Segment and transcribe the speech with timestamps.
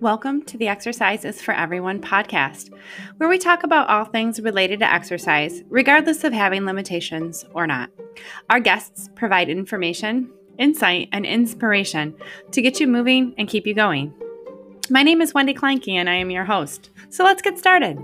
[0.00, 2.72] Welcome to the Exercises for Everyone podcast,
[3.16, 7.90] where we talk about all things related to exercise, regardless of having limitations or not.
[8.48, 12.14] Our guests provide information, insight, and inspiration
[12.52, 14.14] to get you moving and keep you going.
[14.88, 16.90] My name is Wendy Kleinke, and I am your host.
[17.08, 17.98] So let's get started.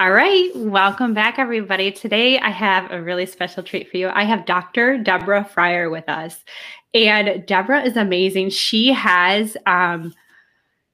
[0.00, 1.92] All right, welcome back, everybody.
[1.92, 4.08] Today I have a really special treat for you.
[4.08, 4.96] I have Dr.
[4.96, 6.42] Deborah Fryer with us,
[6.94, 8.48] and Deborah is amazing.
[8.48, 10.14] She has, um,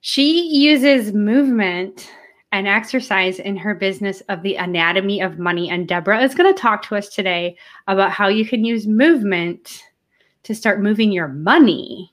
[0.01, 2.11] she uses movement
[2.51, 5.71] and exercise in her business of the anatomy of money.
[5.71, 9.85] And Deborah is going to talk to us today about how you can use movement
[10.43, 12.13] to start moving your money.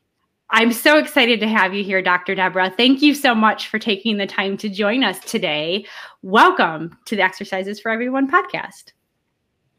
[0.50, 2.36] I'm so excited to have you here, Dr.
[2.36, 2.70] Deborah.
[2.70, 5.86] Thank you so much for taking the time to join us today.
[6.22, 8.92] Welcome to the Exercises for Everyone podcast.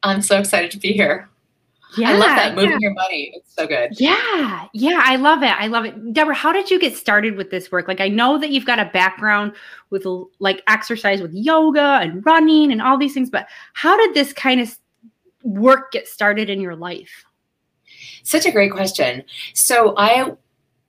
[0.03, 1.29] I'm so excited to be here.
[1.97, 2.79] Yeah, I love that moving yeah.
[2.81, 3.33] your body.
[3.35, 3.93] It's so good.
[4.01, 5.53] Yeah, yeah, I love it.
[5.53, 6.13] I love it.
[6.13, 7.87] Deborah, how did you get started with this work?
[7.87, 9.53] Like, I know that you've got a background
[9.91, 10.05] with
[10.41, 14.61] like exercise with yoga and running and all these things, but how did this kind
[14.61, 14.77] of
[15.45, 17.25] work get started in your life?
[18.25, 19.23] Such a great question.
[19.53, 20.33] So I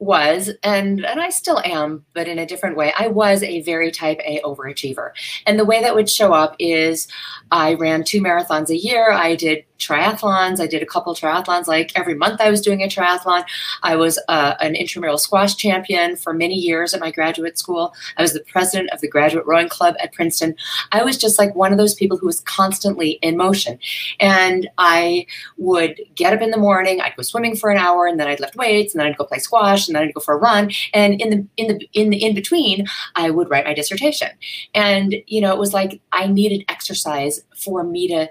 [0.06, 2.94] was and and I still am but in a different way.
[2.98, 5.12] I was a very type A overachiever.
[5.46, 7.08] And the way that would show up is
[7.52, 9.12] I ran two marathons a year.
[9.12, 10.60] I did triathlons.
[10.60, 11.68] I did a couple triathlons.
[11.68, 13.44] Like every month, I was doing a triathlon.
[13.84, 17.94] I was uh, an intramural squash champion for many years at my graduate school.
[18.18, 20.56] I was the president of the graduate rowing club at Princeton.
[20.92, 23.80] I was just like one of those people who was constantly in motion.
[24.20, 25.26] And I
[25.58, 27.02] would get up in the morning.
[27.02, 29.26] I'd go swimming for an hour, and then I'd lift weights, and then I'd go
[29.26, 30.72] play squash, and then I'd go for a run.
[30.94, 34.30] And in the in the in the in between, I would write my dissertation.
[34.74, 38.30] And you know, it was like I needed exercise for me to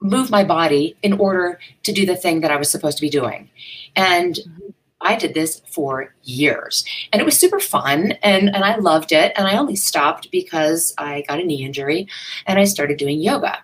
[0.00, 3.10] move my body in order to do the thing that I was supposed to be
[3.10, 3.50] doing.
[3.96, 4.38] And
[5.00, 9.32] I did this for years and it was super fun and, and I loved it.
[9.36, 12.08] And I only stopped because I got a knee injury
[12.46, 13.58] and I started doing yoga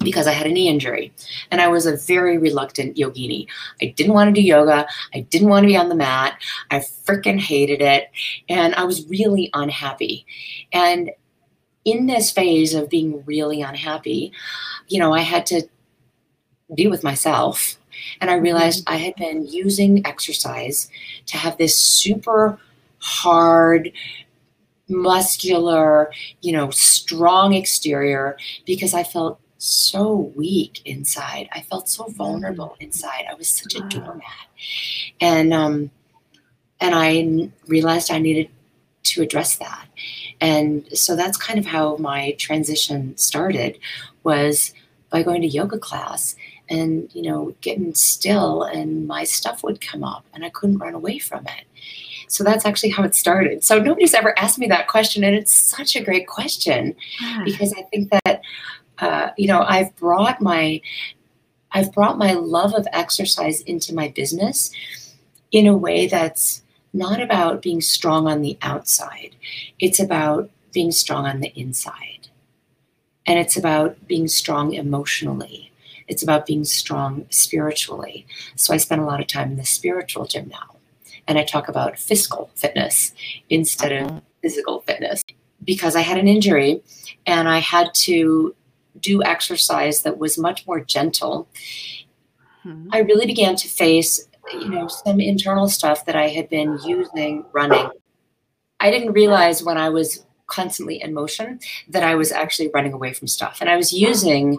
[0.00, 1.12] because I had a knee injury
[1.50, 3.46] and I was a very reluctant yogini.
[3.82, 4.86] I didn't want to do yoga.
[5.12, 6.40] I didn't want to be on the mat.
[6.70, 8.10] I freaking hated it.
[8.48, 10.26] And I was really unhappy.
[10.72, 11.10] And
[11.84, 14.32] in this phase of being really unhappy,
[14.88, 15.68] you know, I had to
[16.74, 17.76] be with myself.
[18.20, 18.94] And I realized mm-hmm.
[18.94, 20.88] I had been using exercise
[21.26, 22.58] to have this super
[22.98, 23.92] hard,
[24.88, 28.36] muscular, you know, strong exterior
[28.66, 31.48] because I felt so weak inside.
[31.52, 32.84] I felt so vulnerable mm-hmm.
[32.84, 33.24] inside.
[33.30, 34.24] I was such a doormat.
[35.20, 35.90] And um
[36.80, 38.50] and I realized I needed
[39.04, 39.86] to address that.
[40.40, 43.78] And so that's kind of how my transition started
[44.22, 44.72] was
[45.10, 46.36] by going to yoga class
[46.68, 50.94] and, you know, getting still and my stuff would come up and I couldn't run
[50.94, 51.64] away from it.
[52.28, 53.62] So that's actually how it started.
[53.62, 57.42] So nobody's ever asked me that question and it's such a great question yeah.
[57.44, 58.42] because I think that
[58.98, 60.80] uh, you know, I've brought my
[61.72, 64.70] I've brought my love of exercise into my business
[65.50, 66.62] in a way that's
[66.94, 69.34] not about being strong on the outside.
[69.80, 72.28] It's about being strong on the inside.
[73.26, 75.72] And it's about being strong emotionally.
[76.06, 78.26] It's about being strong spiritually.
[78.54, 80.76] So I spend a lot of time in the spiritual gym now.
[81.26, 83.12] And I talk about physical fitness
[83.50, 84.20] instead of uh-huh.
[84.42, 85.24] physical fitness
[85.64, 86.82] because I had an injury
[87.26, 88.54] and I had to
[89.00, 91.48] do exercise that was much more gentle.
[92.62, 92.88] Hmm.
[92.92, 97.44] I really began to face you know, some internal stuff that I had been using
[97.52, 97.88] running.
[98.80, 103.12] I didn't realize when I was constantly in motion that I was actually running away
[103.12, 103.58] from stuff.
[103.60, 104.58] And I was using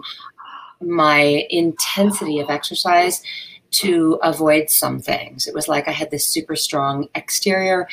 [0.80, 3.22] my intensity of exercise
[3.70, 5.46] to avoid some things.
[5.46, 7.88] It was like I had this super strong exterior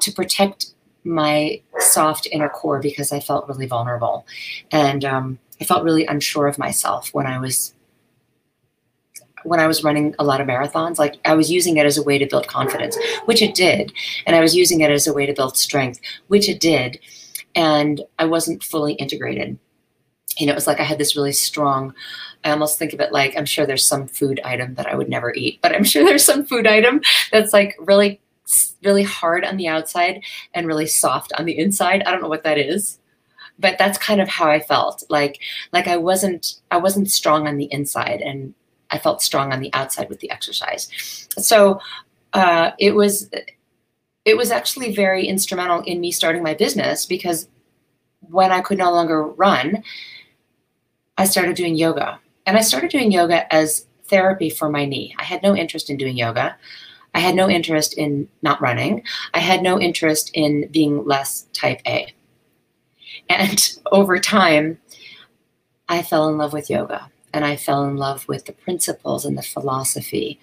[0.00, 0.66] to protect
[1.04, 4.26] my soft inner core because I felt really vulnerable.
[4.70, 7.74] And um, I felt really unsure of myself when I was
[9.44, 12.02] when I was running a lot of marathons, like I was using it as a
[12.02, 13.92] way to build confidence, which it did.
[14.26, 16.98] And I was using it as a way to build strength, which it did.
[17.54, 19.58] And I wasn't fully integrated.
[20.38, 21.94] You know, it was like I had this really strong,
[22.44, 25.08] I almost think of it like I'm sure there's some food item that I would
[25.08, 28.20] never eat, but I'm sure there's some food item that's like really,
[28.82, 30.22] really hard on the outside
[30.54, 32.02] and really soft on the inside.
[32.02, 32.98] I don't know what that is
[33.58, 35.38] but that's kind of how I felt like
[35.72, 38.54] like I wasn't I wasn't strong on the inside and
[38.92, 41.26] I felt strong on the outside with the exercise.
[41.38, 41.80] So
[42.34, 43.30] uh, it was
[44.24, 47.48] it was actually very instrumental in me starting my business because
[48.20, 49.82] when I could no longer run,
[51.18, 52.20] I started doing yoga.
[52.46, 55.14] And I started doing yoga as therapy for my knee.
[55.18, 56.56] I had no interest in doing yoga.
[57.14, 59.02] I had no interest in not running.
[59.34, 62.12] I had no interest in being less type A.
[63.28, 64.78] And over time,
[65.88, 69.36] I fell in love with yoga and I fell in love with the principles and
[69.36, 70.38] the philosophy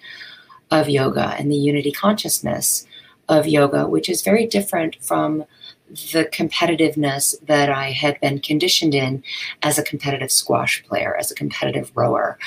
[0.70, 2.86] of yoga and the unity consciousness
[3.28, 5.44] of yoga, which is very different from
[5.90, 9.24] the competitiveness that I had been conditioned in
[9.62, 12.38] as a competitive squash player, as a competitive rower,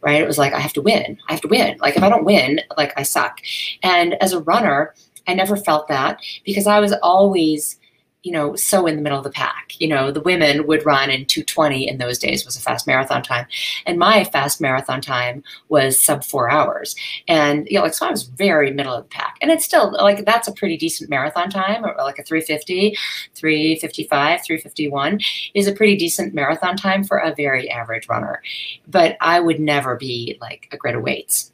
[0.00, 0.22] right?
[0.22, 1.18] It was like, I have to win.
[1.28, 1.76] I have to win.
[1.80, 3.40] Like, if I don't win, like, I suck.
[3.82, 4.94] And as a runner,
[5.26, 7.78] I never felt that because I was always
[8.22, 9.74] you know, so in the middle of the pack.
[9.80, 13.22] You know, the women would run in 220 in those days was a fast marathon
[13.22, 13.46] time.
[13.84, 16.94] And my fast marathon time was sub four hours.
[17.26, 19.38] And, you know, like, so I was very middle of the pack.
[19.42, 22.96] And it's still like, that's a pretty decent marathon time, or like a 350,
[23.34, 25.18] 355, 351
[25.54, 28.40] is a pretty decent marathon time for a very average runner.
[28.86, 31.50] But I would never be like a Greta Waitz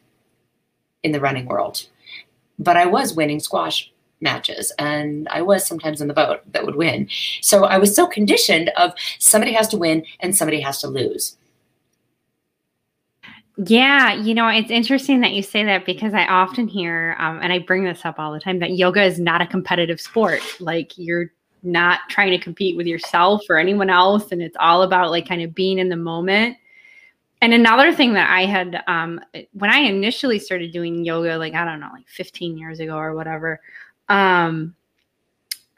[1.03, 1.87] in the running world.
[2.59, 6.77] But I was winning squash matches and I was sometimes in the boat that would
[6.77, 7.09] win.
[7.41, 11.37] So I was so conditioned of somebody has to win and somebody has to lose.
[13.67, 17.53] Yeah, you know, it's interesting that you say that because I often hear, um, and
[17.53, 20.41] I bring this up all the time, that yoga is not a competitive sport.
[20.61, 21.33] Like you're
[21.65, 25.43] not trying to compete with yourself or anyone else, and it's all about like kind
[25.43, 26.57] of being in the moment.
[27.43, 29.21] And another thing that I had, um,
[29.53, 33.15] when I initially started doing yoga, like I don't know, like 15 years ago or
[33.15, 33.61] whatever,
[34.09, 34.75] um,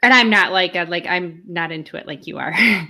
[0.03, 2.53] and I'm not like a, like I'm not into it like you are.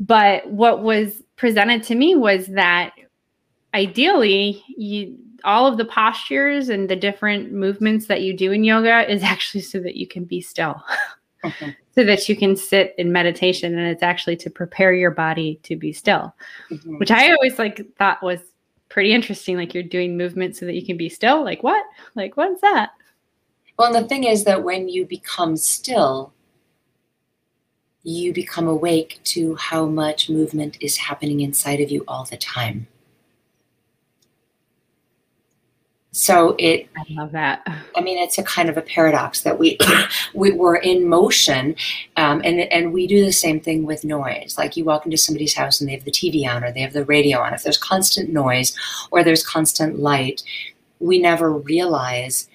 [0.00, 2.92] but what was presented to me was that
[3.74, 9.10] ideally you all of the postures and the different movements that you do in yoga
[9.10, 10.82] is actually so that you can be still.
[11.44, 11.76] Okay.
[11.94, 15.76] so that you can sit in meditation and it's actually to prepare your body to
[15.76, 16.34] be still.
[16.70, 16.96] Mm-hmm.
[16.96, 18.40] Which I always like thought was
[18.88, 21.44] pretty interesting like you're doing movement so that you can be still.
[21.44, 21.84] Like what?
[22.14, 22.92] Like what's that?
[23.76, 26.32] Well, and the thing is that when you become still,
[28.04, 32.86] you become awake to how much movement is happening inside of you all the time.
[36.12, 37.66] So it I love that.
[37.96, 39.78] I mean, it's a kind of a paradox that we,
[40.34, 41.74] we we're in motion,
[42.16, 44.54] um, and and we do the same thing with noise.
[44.56, 46.92] Like you walk into somebody's house and they have the TV on or they have
[46.92, 47.52] the radio on.
[47.52, 48.76] If there's constant noise
[49.10, 50.44] or there's constant light,
[51.00, 52.48] we never realize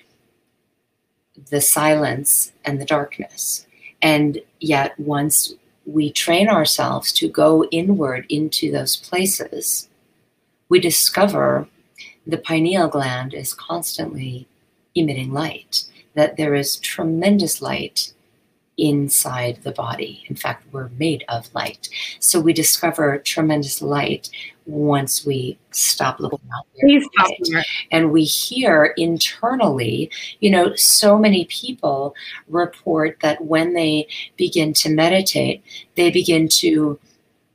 [1.50, 3.66] the silence and the darkness.
[4.02, 5.54] And yet, once
[5.86, 9.90] we train ourselves to go inward into those places,
[10.70, 11.68] we discover
[12.26, 14.48] the pineal gland is constantly
[14.96, 18.14] emitting light, that there is tremendous light
[18.78, 20.24] inside the body.
[20.30, 21.90] In fact, we're made of light.
[22.20, 24.30] So we discover tremendous light
[24.70, 26.90] once we stop looking out there.
[27.92, 32.16] And we hear internally, you know, so many people
[32.48, 34.08] report that when they
[34.38, 35.64] begin to meditate,
[35.96, 37.00] they begin to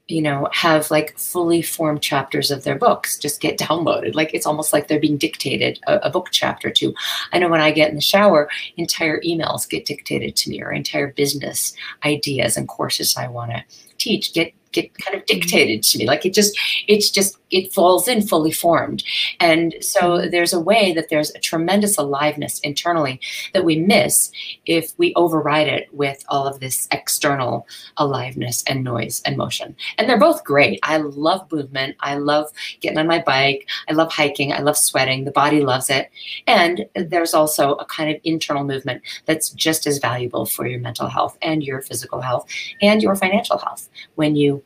[0.07, 4.15] you know, have like fully formed chapters of their books just get downloaded.
[4.15, 6.95] Like it's almost like they're being dictated a, a, book chapter to.
[7.33, 10.73] I know when I get in the shower, entire emails get dictated to me or
[10.73, 11.75] entire business
[12.05, 13.65] ideas and courses I want to
[13.97, 16.06] teach get get kind of dictated to me.
[16.06, 19.05] Like it just, it's just, it falls in fully formed.
[19.41, 20.31] And so mm-hmm.
[20.31, 23.20] there's a way that there's a tremendous aliveness internally
[23.55, 24.32] that we miss
[24.67, 29.77] if we override it with all of this external aliveness and noise and motion.
[29.96, 30.81] And they're both great.
[30.82, 31.96] I love movement.
[32.01, 33.69] I love getting on my bike.
[33.89, 34.53] I love hiking.
[34.53, 35.25] I love sweating.
[35.25, 36.10] The body loves it.
[36.49, 41.06] And there's also a kind of internal movement that's just as valuable for your mental
[41.06, 42.49] health and your physical health
[42.82, 44.64] and your financial health when you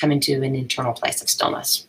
[0.00, 1.86] come into an internal place of stillness.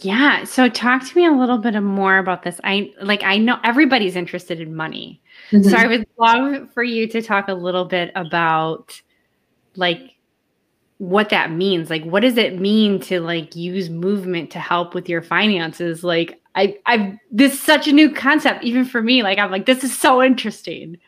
[0.00, 0.44] Yeah.
[0.44, 2.60] So talk to me a little bit more about this.
[2.64, 5.20] I like I know everybody's interested in money.
[5.50, 5.68] Mm-hmm.
[5.68, 9.00] So I would love for you to talk a little bit about
[9.74, 10.16] like
[10.98, 11.88] what that means.
[11.88, 16.04] Like what does it mean to like use movement to help with your finances?
[16.04, 19.22] Like I I this is such a new concept even for me.
[19.22, 20.98] Like I'm like this is so interesting.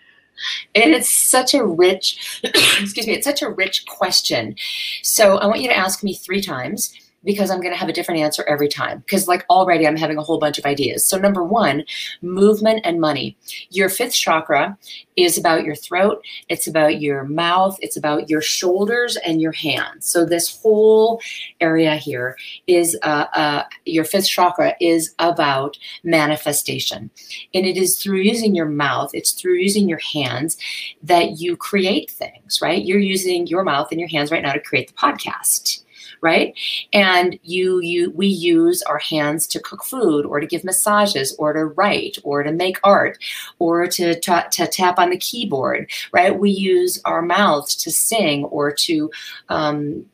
[0.74, 4.56] And it's such a rich, excuse me, it's such a rich question.
[5.02, 6.92] So I want you to ask me three times
[7.24, 9.00] because I'm going to have a different answer every time.
[9.00, 11.06] Because, like, already I'm having a whole bunch of ideas.
[11.06, 11.84] So, number one,
[12.22, 13.36] movement and money.
[13.70, 14.78] Your fifth chakra
[15.16, 20.08] is about your throat, it's about your mouth, it's about your shoulders and your hands.
[20.08, 21.20] So, this whole
[21.60, 27.10] area here is uh, uh, your fifth chakra is about manifestation.
[27.52, 30.56] And it is through using your mouth, it's through using your hands
[31.02, 32.84] that you create things, right?
[32.84, 35.82] You're using your mouth and your hands right now to create the podcast
[36.20, 36.54] right?
[36.92, 41.52] And you you we use our hands to cook food or to give massages or
[41.52, 43.18] to write or to make art
[43.58, 46.38] or to to, to tap on the keyboard, right?
[46.38, 49.10] We use our mouths to sing or to
[49.48, 50.06] um,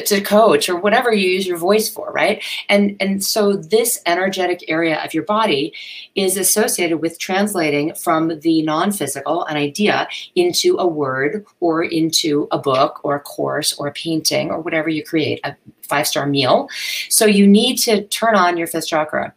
[0.00, 2.42] to coach or whatever you use your voice for right?
[2.68, 5.72] And and so this energetic area of your body
[6.14, 12.58] is associated with translating from the non-physical an idea into a word or into a
[12.58, 15.56] book or a course or a painting or whatever you create a
[15.88, 16.68] five star meal.
[17.08, 19.34] So you need to turn on your fifth chakra.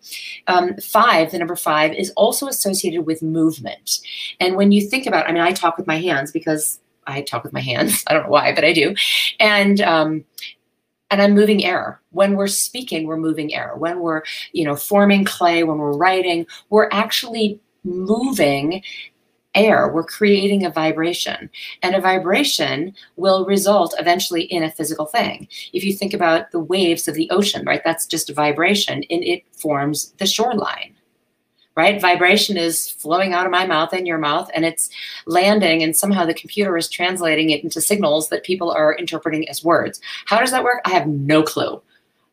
[0.47, 3.99] Um, five the number five is also associated with movement.
[4.39, 7.43] And when you think about i mean i talk with my hands because I talk
[7.43, 8.03] with my hands.
[8.07, 8.95] I don't know why, but I do.
[9.39, 10.25] And um,
[11.11, 12.01] and I'm moving air.
[12.11, 13.73] When we're speaking, we're moving air.
[13.77, 18.81] When we're, you know, forming clay, when we're writing, we're actually moving
[19.53, 19.87] air.
[19.87, 21.49] We're creating a vibration.
[21.81, 25.47] And a vibration will result eventually in a physical thing.
[25.73, 27.81] If you think about the waves of the ocean, right?
[27.85, 30.94] That's just a vibration and it forms the shoreline
[31.75, 31.99] right?
[31.99, 34.89] Vibration is flowing out of my mouth and your mouth, and it's
[35.25, 39.63] landing, and somehow the computer is translating it into signals that people are interpreting as
[39.63, 39.99] words.
[40.25, 40.81] How does that work?
[40.85, 41.81] I have no clue.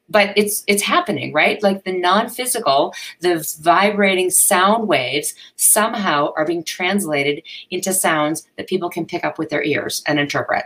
[0.09, 1.63] But it's it's happening, right?
[1.63, 8.91] Like the non-physical, the vibrating sound waves somehow are being translated into sounds that people
[8.91, 10.65] can pick up with their ears and interpret.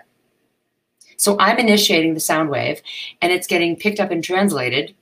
[1.17, 2.83] So I'm initiating the sound wave
[3.23, 4.95] and it's getting picked up and translated.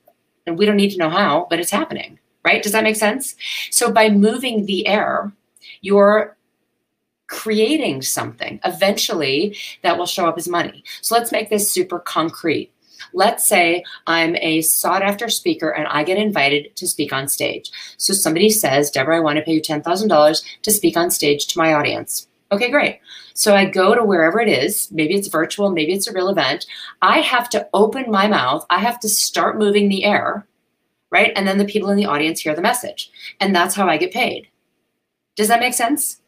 [0.46, 2.62] And we don't need to know how, but it's happening right?
[2.62, 3.34] Does that make sense?
[3.70, 5.32] So by moving the air,
[5.80, 6.36] you're
[7.26, 10.84] creating something eventually that will show up as money.
[11.00, 12.70] So let's make this super concrete.
[13.12, 17.70] Let's say I'm a sought after speaker and I get invited to speak on stage.
[17.96, 21.58] So somebody says, Deborah, I want to pay you $10,000 to speak on stage to
[21.58, 22.28] my audience.
[22.52, 23.00] Okay, great.
[23.34, 24.90] So I go to wherever it is.
[24.92, 26.66] Maybe it's virtual, maybe it's a real event.
[27.02, 28.64] I have to open my mouth.
[28.70, 30.46] I have to start moving the air
[31.14, 31.32] right?
[31.36, 33.10] And then the people in the audience hear the message.
[33.40, 34.48] And that's how I get paid.
[35.36, 36.20] Does that make sense?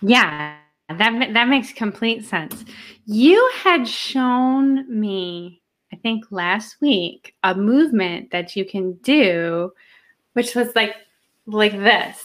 [0.00, 0.56] Yeah,
[0.88, 2.64] that that makes complete sense.
[3.04, 5.60] You had shown me,
[5.92, 9.72] I think last week, a movement that you can do,
[10.32, 10.96] which was like
[11.46, 12.24] like this.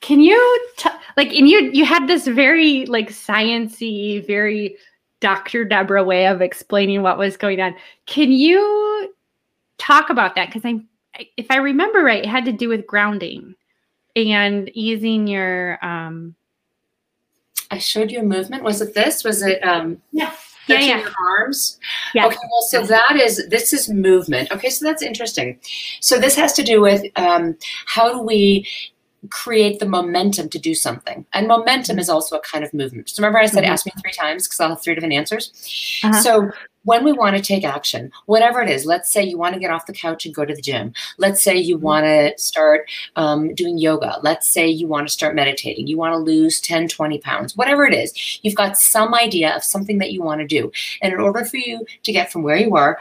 [0.00, 0.38] Can you
[0.76, 4.76] t- like and you you had this very like sciency, very
[5.22, 5.64] Dr.
[5.64, 7.74] Deborah way of explaining what was going on.
[8.06, 9.14] Can you
[9.78, 10.48] talk about that?
[10.48, 10.88] Because I'm
[11.36, 13.54] if I remember right, it had to do with grounding
[14.14, 16.34] and easing your um
[17.70, 18.62] I showed you a movement.
[18.62, 19.24] Was it this?
[19.24, 20.32] Was it um yeah.
[20.68, 20.98] Yeah, yeah.
[21.00, 21.80] your arms.
[22.14, 22.26] Yeah.
[22.26, 22.36] Okay.
[22.50, 24.52] Well, so that is this is movement.
[24.52, 25.58] Okay, so that's interesting.
[26.00, 28.66] So this has to do with um, how do we
[29.30, 31.24] create the momentum to do something.
[31.32, 33.08] And momentum is also a kind of movement.
[33.10, 33.72] So remember I said mm-hmm.
[33.72, 36.00] ask me three times because I'll have three different answers.
[36.02, 36.20] Uh-huh.
[36.20, 36.50] So
[36.84, 39.70] when we want to take action, whatever it is, let's say you want to get
[39.70, 40.92] off the couch and go to the gym.
[41.18, 41.84] Let's say you mm-hmm.
[41.84, 44.18] want to start um, doing yoga.
[44.22, 45.86] Let's say you want to start meditating.
[45.86, 48.40] You want to lose 10, 20 pounds, whatever it is.
[48.42, 50.72] You've got some idea of something that you want to do.
[51.00, 52.98] And in order for you to get from where you are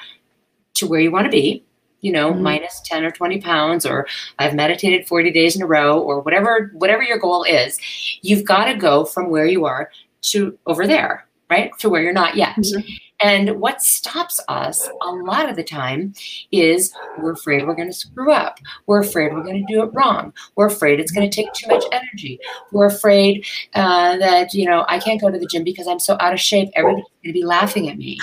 [0.76, 1.64] to where you want to be,
[2.02, 2.44] you know, mm-hmm.
[2.44, 4.08] minus 10 or 20 pounds, or
[4.40, 7.80] I've meditated 40 days in a row, or whatever, whatever your goal is,
[8.22, 9.90] you've got to go from where you are
[10.22, 11.72] to over there, right?
[11.80, 12.56] To where you're not yet.
[12.56, 12.88] Mm-hmm.
[13.24, 16.14] And what stops us a lot of the time
[16.52, 18.60] is we're afraid we're going to screw up.
[18.88, 20.34] We're afraid we're going to do it wrong.
[20.56, 22.40] We're afraid it's going to take too much energy.
[22.72, 26.18] We're afraid uh, that, you know, I can't go to the gym because I'm so
[26.20, 26.70] out of shape.
[26.76, 28.18] Everybody's going to be laughing at me.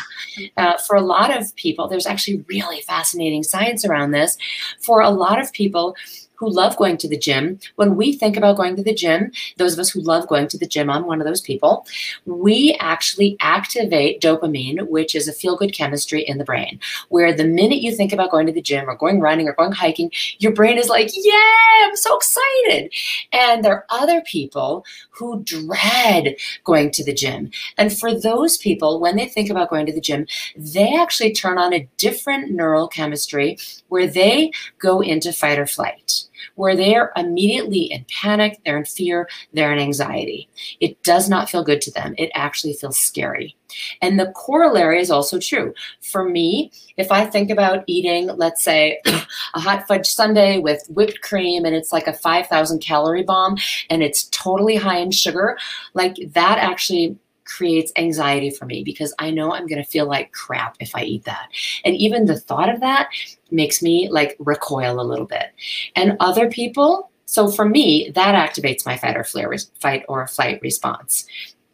[0.56, 4.36] Uh, for a lot of people, there's actually really fascinating science around this.
[4.80, 5.94] For a lot of people,
[6.38, 9.73] who love going to the gym, when we think about going to the gym, those
[9.73, 11.85] of us who love going to the gym, I'm one of those people,
[12.26, 16.78] we actually activate dopamine, which is a feel good chemistry in the brain,
[17.09, 19.73] where the minute you think about going to the gym or going running or going
[19.73, 22.92] hiking, your brain is like, yeah, I'm so excited.
[23.33, 27.50] And there are other people who dread going to the gym.
[27.76, 30.26] And for those people, when they think about going to the gym,
[30.57, 36.27] they actually turn on a different neural chemistry where they go into fight or flight
[36.54, 40.49] where they're immediately in panic, they're in fear, they're in anxiety.
[40.80, 42.14] It does not feel good to them.
[42.18, 43.57] It actually feels scary.
[44.00, 45.75] And the corollary is also true.
[46.00, 49.00] For me, if I think about eating, let's say,
[49.54, 53.57] a hot fudge sundae with whipped cream and it's like a 5,000 calorie bomb
[53.90, 55.59] and it's totally high in sugar,
[55.95, 60.32] like that actually creates anxiety for me because I know I'm going to feel like
[60.32, 61.48] crap if I eat that.
[61.84, 63.08] And even the thought of that
[63.50, 65.48] makes me like recoil a little bit.
[65.96, 70.60] And other people, so for me, that activates my fight or flare, fight or flight
[70.62, 71.26] response.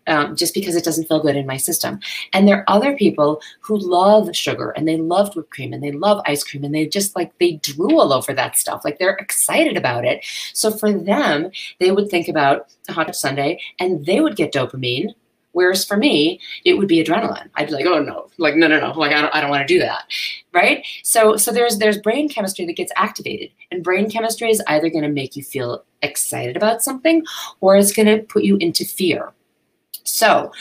[0.06, 1.98] um, just because it doesn't feel good in my system.
[2.32, 5.92] And there are other people who love sugar and they love whipped cream and they
[5.92, 8.84] love ice cream and they just like they drool over that stuff.
[8.84, 10.24] Like they're excited about it.
[10.52, 11.50] So for them,
[11.80, 15.14] they would think about a hot sundae and they would get dopamine.
[15.54, 17.48] Whereas for me, it would be adrenaline.
[17.54, 19.66] I'd be like, oh no, like no, no, no, like I don't, I don't want
[19.66, 20.04] to do that,
[20.52, 20.84] right?
[21.02, 25.04] So, so there's there's brain chemistry that gets activated, and brain chemistry is either going
[25.04, 27.24] to make you feel excited about something,
[27.60, 29.32] or it's going to put you into fear.
[30.04, 30.52] So,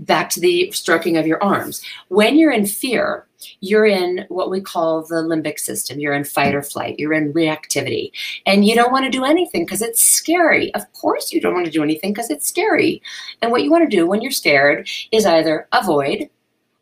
[0.00, 1.82] back to the stroking of your arms.
[2.08, 3.26] When you're in fear,
[3.60, 6.00] you're in what we call the limbic system.
[6.00, 6.98] You're in fight or flight.
[6.98, 8.10] You're in reactivity.
[8.46, 10.74] And you don't want to do anything because it's scary.
[10.74, 13.02] Of course, you don't want to do anything because it's scary.
[13.42, 16.30] And what you want to do when you're scared is either avoid,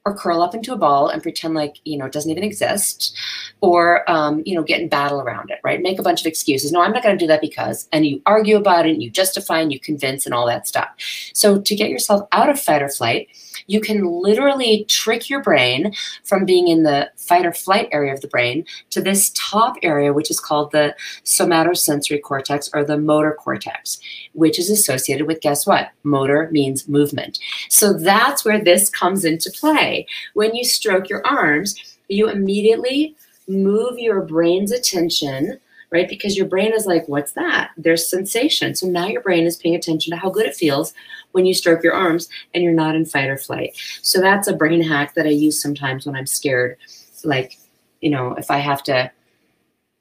[0.04, 3.16] or curl up into a ball and pretend like you know it doesn't even exist
[3.60, 5.80] or um, you know get in battle around it right?
[5.82, 6.72] Make a bunch of excuses.
[6.72, 9.10] No i'm not going to do that because and you argue about it and you
[9.10, 10.88] justify and you convince and all that stuff.
[11.32, 13.28] So to get yourself out of fight or flight
[13.66, 15.92] you can literally trick your brain
[16.24, 20.12] from being in the fight or flight area of the brain to this top area,
[20.12, 20.94] which is called the
[21.24, 24.00] somatosensory cortex or the motor cortex,
[24.32, 25.90] which is associated with guess what?
[26.02, 27.38] Motor means movement.
[27.68, 30.06] So that's where this comes into play.
[30.34, 31.74] When you stroke your arms,
[32.08, 35.60] you immediately move your brain's attention
[35.94, 36.08] right?
[36.08, 37.70] Because your brain is like, what's that?
[37.76, 38.74] There's sensation.
[38.74, 40.92] So now your brain is paying attention to how good it feels
[41.30, 43.76] when you stroke your arms and you're not in fight or flight.
[44.02, 46.78] So that's a brain hack that I use sometimes when I'm scared.
[47.22, 47.58] Like,
[48.00, 49.08] you know, if I have to,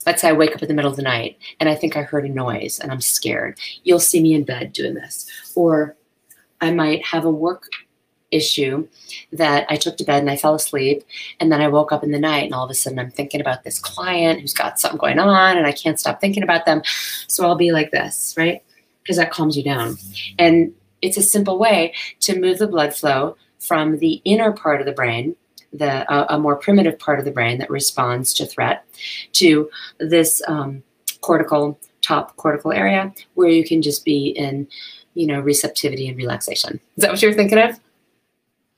[0.08, 2.02] let's say I wake up in the middle of the night and I think I
[2.02, 5.30] heard a noise and I'm scared, you'll see me in bed doing this.
[5.56, 5.96] Or
[6.60, 7.70] I might have a work
[8.34, 8.88] issue
[9.32, 11.04] that I took to bed and I fell asleep.
[11.40, 13.42] And then I woke up in the night and all of a sudden I'm thinking
[13.42, 16.82] about this client who's got something going on and I can't stop thinking about them.
[17.28, 18.64] So I'll be like this, right?
[19.02, 19.98] Because that calms you down.
[20.40, 24.86] And it's a simple way to move the blood flow from the inner part of
[24.86, 25.36] the brain
[25.74, 28.86] the uh, a more primitive part of the brain that responds to threat
[29.34, 30.84] to this um,
[31.22, 34.68] cortical top cortical area where you can just be in
[35.16, 37.80] you know receptivity and relaxation is that what you're thinking of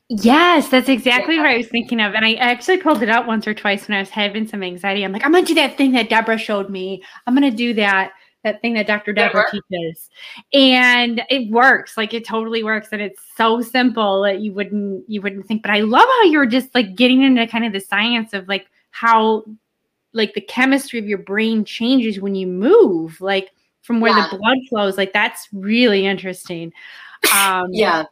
[0.09, 1.41] Yes, that's exactly yeah.
[1.41, 2.13] what I was thinking of.
[2.13, 5.03] And I actually pulled it out once or twice when I was having some anxiety.
[5.03, 7.03] I'm like, I'm gonna do that thing that Deborah showed me.
[7.25, 8.11] I'm gonna do that
[8.43, 9.11] that thing that Dr.
[9.11, 10.09] Deborah teaches.
[10.53, 11.97] And it works.
[11.97, 12.89] Like it totally works.
[12.91, 15.63] And it's so simple that you wouldn't you wouldn't think.
[15.63, 18.67] But I love how you're just like getting into kind of the science of like
[18.91, 19.43] how
[20.13, 23.49] like the chemistry of your brain changes when you move, like
[23.81, 24.27] from where yeah.
[24.31, 24.97] the blood flows.
[24.97, 26.71] Like that's really interesting.
[27.33, 28.05] Um yeah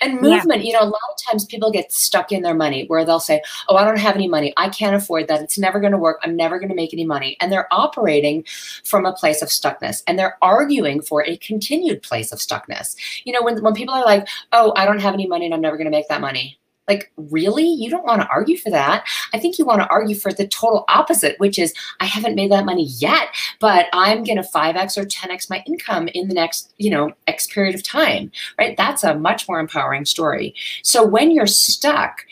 [0.00, 0.66] and movement, yeah.
[0.66, 3.42] you know, a lot of times people get stuck in their money where they'll say,
[3.68, 4.52] Oh, I don't have any money.
[4.56, 5.40] I can't afford that.
[5.42, 6.20] It's never going to work.
[6.22, 7.36] I'm never going to make any money.
[7.40, 8.44] And they're operating
[8.84, 12.94] from a place of stuckness and they're arguing for a continued place of stuckness.
[13.24, 15.60] You know, when, when people are like, Oh, I don't have any money and I'm
[15.60, 16.58] never going to make that money.
[16.88, 17.66] Like, really?
[17.66, 19.06] You don't want to argue for that.
[19.32, 22.50] I think you want to argue for the total opposite, which is I haven't made
[22.50, 23.28] that money yet,
[23.60, 27.46] but I'm going to 5x or 10x my income in the next, you know, X
[27.46, 28.76] period of time, right?
[28.76, 30.54] That's a much more empowering story.
[30.82, 32.26] So when you're stuck,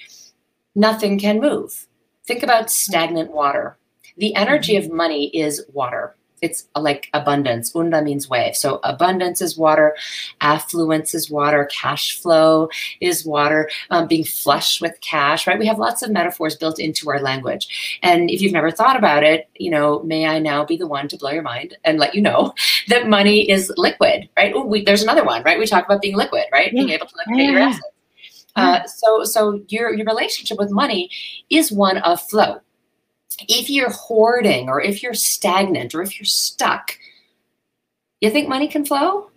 [0.74, 1.86] nothing can move.
[2.26, 3.76] Think about stagnant water.
[4.16, 4.96] The energy of mm-hmm.
[4.96, 7.74] money is water it's like abundance.
[7.74, 8.56] Unda means wave.
[8.56, 9.96] So abundance is water,
[10.40, 12.68] affluence is water, cash flow
[13.00, 15.58] is water, um, being flush with cash, right?
[15.58, 17.98] We have lots of metaphors built into our language.
[18.02, 21.08] And if you've never thought about it, you know, may I now be the one
[21.08, 22.54] to blow your mind and let you know
[22.88, 24.54] that money is liquid, right?
[24.54, 25.58] Ooh, we, there's another one, right?
[25.58, 26.72] We talk about being liquid, right?
[26.72, 26.80] Yeah.
[26.80, 27.52] Being able to liquidate yeah.
[27.52, 27.84] your assets.
[28.56, 31.08] Uh, so, so your your relationship with money
[31.50, 32.60] is one of flow
[33.48, 36.98] if you're hoarding or if you're stagnant or if you're stuck,
[38.20, 39.30] you think money can flow?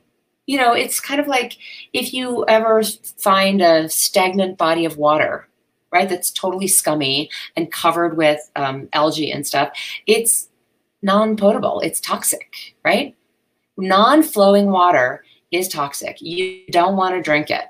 [0.46, 1.58] You know, it's kind of like
[1.94, 2.84] if you ever
[3.18, 5.48] find a stagnant body of water,
[5.92, 9.70] right, that's totally scummy and covered with um, algae and stuff,
[10.06, 10.50] it's
[11.02, 13.16] non potable, it's toxic, right?
[13.78, 16.22] Non flowing water is toxic.
[16.22, 17.66] You don't want to drink it.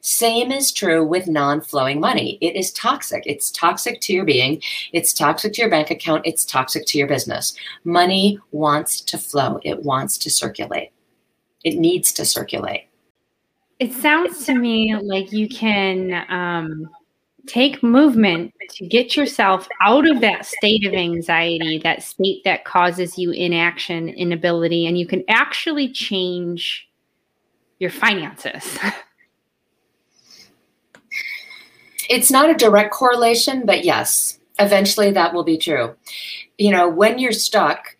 [0.00, 2.38] Same is true with non flowing money.
[2.40, 3.22] It is toxic.
[3.26, 7.08] It's toxic to your being, it's toxic to your bank account, it's toxic to your
[7.08, 7.54] business.
[7.84, 10.92] Money wants to flow, it wants to circulate,
[11.64, 12.88] it needs to circulate.
[13.78, 16.88] It sounds to me like you can um,
[17.46, 23.18] take movement to get yourself out of that state of anxiety, that state that causes
[23.18, 26.88] you inaction, inability, and you can actually change
[27.78, 28.78] your finances.
[32.08, 35.94] it's not a direct correlation, but yes, eventually that will be true.
[36.58, 37.96] You know, when you're stuck,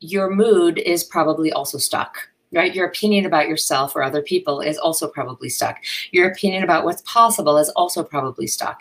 [0.00, 2.16] your mood is probably also stuck,
[2.52, 2.74] right?
[2.74, 5.78] Your opinion about yourself or other people is also probably stuck.
[6.12, 8.80] Your opinion about what's possible is also probably stuck.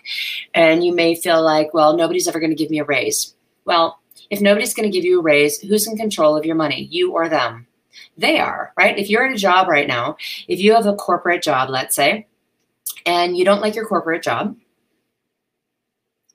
[0.53, 3.33] And you may feel like, well, nobody's ever going to give me a raise.
[3.65, 6.87] Well, if nobody's going to give you a raise, who's in control of your money,
[6.91, 7.65] you or them?
[8.17, 8.97] They are, right?
[8.97, 10.17] If you're in a job right now,
[10.47, 12.27] if you have a corporate job, let's say,
[13.07, 14.55] and you don't like your corporate job,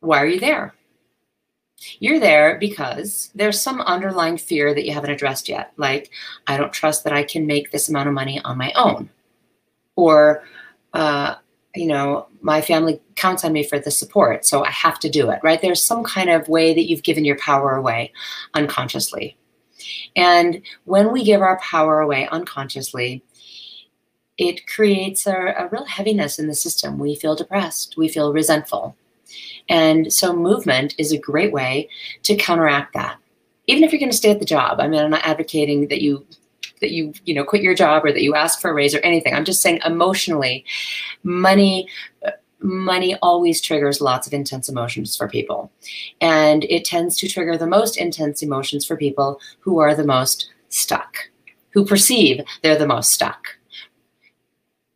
[0.00, 0.74] why are you there?
[2.00, 5.72] You're there because there's some underlying fear that you haven't addressed yet.
[5.76, 6.10] Like,
[6.46, 9.10] I don't trust that I can make this amount of money on my own.
[9.96, 10.44] Or,
[10.94, 11.34] uh,
[11.74, 15.30] you know, my family counts on me for the support, so I have to do
[15.30, 15.60] it, right?
[15.60, 18.12] There's some kind of way that you've given your power away
[18.54, 19.36] unconsciously.
[20.16, 23.24] And when we give our power away unconsciously,
[24.38, 26.98] it creates a, a real heaviness in the system.
[26.98, 28.96] We feel depressed, we feel resentful.
[29.68, 31.88] And so movement is a great way
[32.24, 33.18] to counteract that.
[33.66, 36.02] Even if you're going to stay at the job, I mean, I'm not advocating that
[36.02, 36.26] you
[36.80, 38.98] that you you know quit your job or that you ask for a raise or
[38.98, 39.34] anything.
[39.34, 40.64] I'm just saying emotionally,
[41.22, 41.88] money
[42.60, 45.72] money always triggers lots of intense emotions for people.
[46.20, 50.50] And it tends to trigger the most intense emotions for people who are the most
[50.68, 51.30] stuck,
[51.70, 53.56] who perceive they're the most stuck.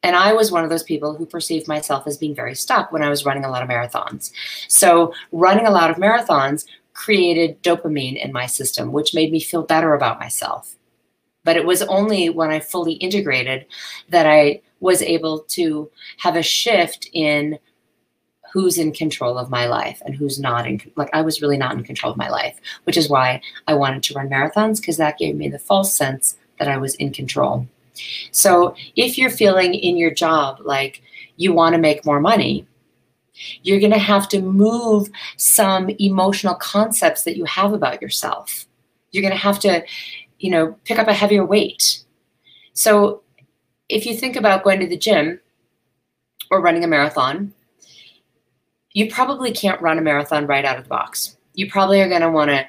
[0.06, 3.02] And I was one of those people who perceived myself as being very stuck when
[3.02, 4.30] I was running a lot of marathons.
[4.68, 9.64] So, running a lot of marathons created dopamine in my system, which made me feel
[9.64, 10.76] better about myself.
[11.42, 13.66] But it was only when I fully integrated
[14.08, 17.58] that I was able to have a shift in
[18.52, 21.74] who's in control of my life and who's not in like I was really not
[21.74, 25.18] in control of my life, which is why I wanted to run marathons because that
[25.18, 27.66] gave me the false sense that I was in control.
[28.30, 31.02] So if you're feeling in your job like
[31.36, 32.66] you want to make more money,
[33.62, 38.66] you're going to have to move some emotional concepts that you have about yourself.
[39.12, 39.84] You're going to have to,
[40.38, 42.02] you know, pick up a heavier weight.
[42.72, 43.22] So
[43.88, 45.40] if you think about going to the gym
[46.50, 47.52] or running a marathon,
[48.92, 51.36] you probably can't run a marathon right out of the box.
[51.54, 52.66] You probably are going to want to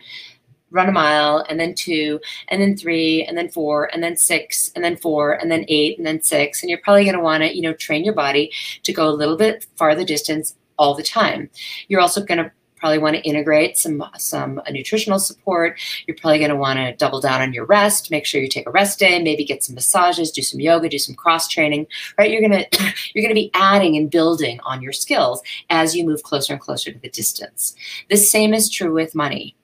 [0.71, 4.71] run a mile and then two and then three and then four and then six
[4.75, 6.61] and then four and then eight and then six.
[6.61, 8.51] And you're probably going to want to you know train your body
[8.83, 11.49] to go a little bit farther distance all the time.
[11.87, 15.79] You're also going to probably want to integrate some some uh, nutritional support.
[16.05, 18.67] You're probably going to want to double down on your rest make sure you take
[18.67, 22.31] a rest day maybe get some massages do some yoga do some cross training right?
[22.31, 22.65] You're to
[23.13, 26.61] you're going to be adding and building on your skills as you move closer and
[26.61, 27.75] closer to the distance.
[28.09, 29.55] The same is true with money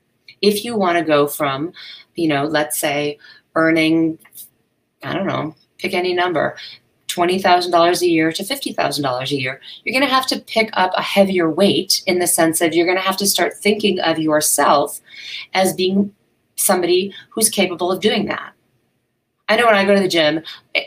[0.44, 1.74] if you want to go from,
[2.16, 3.18] you know, let's say
[3.56, 4.20] earning,
[5.02, 6.58] I don't know, pick any number,
[7.08, 11.02] $20,000 a year to $50,000 a year, you're going to have to pick up a
[11.02, 15.00] heavier weight in the sense of you're going to have to start thinking of yourself
[15.54, 16.14] as being
[16.56, 18.54] somebody who's capable of doing that.
[19.48, 20.42] I know when I go to the gym,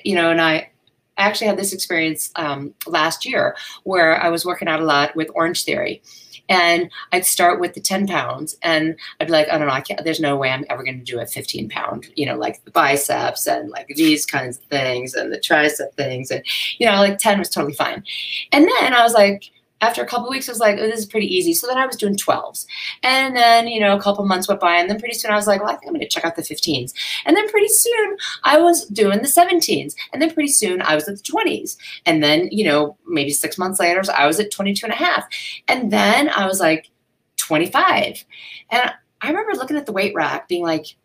[0.05, 0.71] you know, and I,
[1.17, 5.17] I actually had this experience um, last year where I was working out a lot
[5.17, 6.03] with Orange Theory.
[6.49, 9.81] And I'd start with the 10 pounds and I'd be like, I don't know, I
[9.81, 12.65] can't, there's no way I'm ever going to do a 15 pound, you know, like
[12.65, 16.31] the biceps and like these kinds of things and the tricep things.
[16.31, 16.45] And,
[16.79, 18.05] you know, like 10 was totally fine.
[18.53, 19.51] And then I was like,
[19.81, 21.53] after a couple weeks, I was like, oh, this is pretty easy.
[21.53, 22.67] So then I was doing 12s.
[23.03, 24.77] And then, you know, a couple months went by.
[24.77, 26.37] And then pretty soon I was like, well, I think I'm going to check out
[26.37, 26.93] the 15s.
[27.27, 29.95] And then pretty soon I was doing the 17s.
[30.13, 31.77] And then pretty soon I was at the 20s.
[32.07, 35.25] And then, you know, maybe six months later, I was at 22 and a half.
[35.69, 36.91] And then I was like
[37.37, 38.25] 25.
[38.71, 40.97] And I remember looking at the weight rack being like,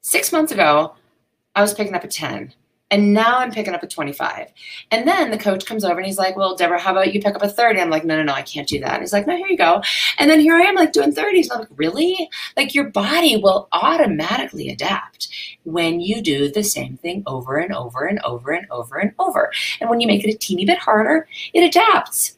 [0.00, 0.94] six months ago,
[1.54, 2.54] I was picking up a 10.
[2.90, 4.50] And now I'm picking up a 25.
[4.90, 7.34] And then the coach comes over and he's like, Well, Deborah, how about you pick
[7.34, 7.80] up a 30?
[7.80, 9.00] I'm like, No, no, no, I can't do that.
[9.00, 9.82] He's like, No, here you go.
[10.18, 11.48] And then here I am, like doing 30s.
[11.52, 12.30] I'm like, Really?
[12.56, 15.28] Like your body will automatically adapt
[15.64, 19.52] when you do the same thing over and over and over and over and over.
[19.80, 22.37] And when you make it a teeny bit harder, it adapts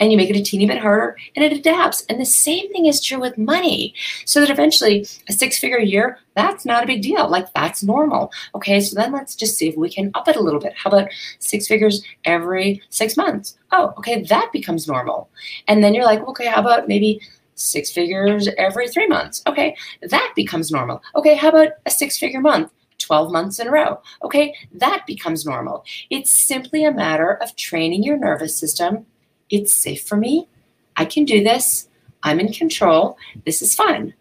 [0.00, 2.04] and you make it a teeny bit harder and it adapts.
[2.08, 3.94] And the same thing is true with money.
[4.26, 7.28] So that eventually a six figure year, that's not a big deal.
[7.28, 8.32] Like that's normal.
[8.54, 10.74] Okay, so then let's just see if we can up it a little bit.
[10.76, 13.56] How about six figures every six months?
[13.70, 15.30] Oh, okay, that becomes normal.
[15.68, 17.20] And then you're like, okay, how about maybe
[17.54, 19.42] six figures every three months?
[19.46, 21.02] Okay, that becomes normal.
[21.14, 22.70] Okay, how about a six figure month?
[22.98, 24.00] 12 months in a row.
[24.22, 25.84] Okay, that becomes normal.
[26.08, 29.06] It's simply a matter of training your nervous system
[29.52, 30.48] it's safe for me.
[30.96, 31.88] I can do this.
[32.24, 33.16] I'm in control.
[33.44, 34.14] This is fun.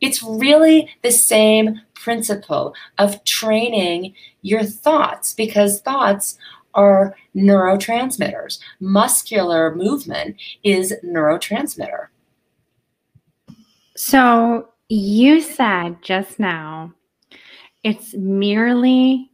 [0.00, 6.38] It's really the same principle of training your thoughts because thoughts
[6.74, 8.60] are neurotransmitters.
[8.80, 12.06] Muscular movement is neurotransmitter.
[13.96, 16.94] So you said just now
[17.82, 19.30] it's merely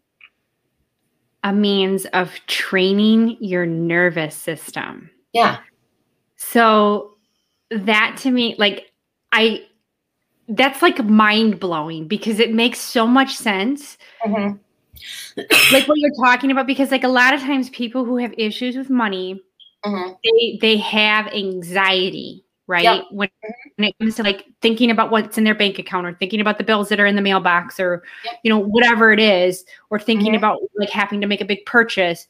[1.42, 5.10] a means of training your nervous system.
[5.34, 5.58] Yeah.
[6.36, 7.16] So
[7.70, 8.92] that to me, like,
[9.32, 9.66] I,
[10.48, 13.98] that's like mind blowing because it makes so much sense.
[14.24, 14.56] Mm-hmm.
[15.72, 18.76] like what you're talking about, because like a lot of times people who have issues
[18.76, 19.42] with money,
[19.84, 20.12] mm-hmm.
[20.22, 22.84] they they have anxiety right?
[22.84, 23.04] Yep.
[23.10, 23.28] When,
[23.76, 26.58] when it comes to like thinking about what's in their bank account or thinking about
[26.58, 28.34] the bills that are in the mailbox or, yep.
[28.42, 30.36] you know, whatever it is, or thinking mm-hmm.
[30.36, 32.26] about like having to make a big purchase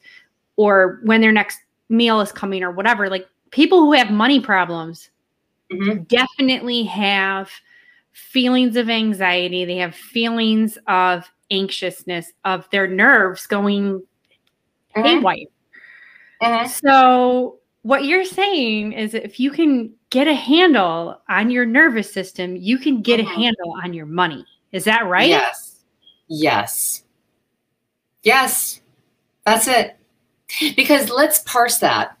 [0.57, 1.59] or when their next
[1.89, 3.09] meal is coming or whatever.
[3.09, 5.09] Like people who have money problems
[5.71, 6.03] mm-hmm.
[6.03, 7.49] definitely have
[8.11, 9.65] feelings of anxiety.
[9.65, 13.99] They have feelings of anxiousness, of their nerves going
[14.95, 15.03] mm-hmm.
[15.03, 15.37] haywire.
[16.41, 16.67] Mm-hmm.
[16.67, 22.55] So, what you're saying is if you can get a handle on your nervous system,
[22.55, 23.29] you can get mm-hmm.
[23.29, 24.45] a handle on your money.
[24.71, 25.29] Is that right?
[25.29, 25.83] Yes.
[26.27, 27.03] Yes.
[28.23, 28.81] Yes.
[29.45, 29.97] That's it.
[30.75, 32.17] Because let's parse that.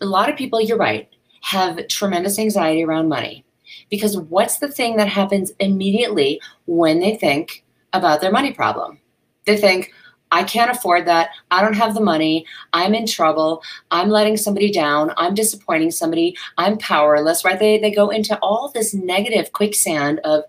[0.00, 1.08] A lot of people, you're right,
[1.42, 3.44] have tremendous anxiety around money.
[3.90, 8.98] Because what's the thing that happens immediately when they think about their money problem?
[9.46, 9.92] They think,
[10.32, 11.30] I can't afford that.
[11.50, 12.46] I don't have the money.
[12.72, 13.62] I'm in trouble.
[13.90, 15.12] I'm letting somebody down.
[15.18, 16.34] I'm disappointing somebody.
[16.56, 17.58] I'm powerless, right?
[17.58, 20.44] They, they go into all this negative quicksand of,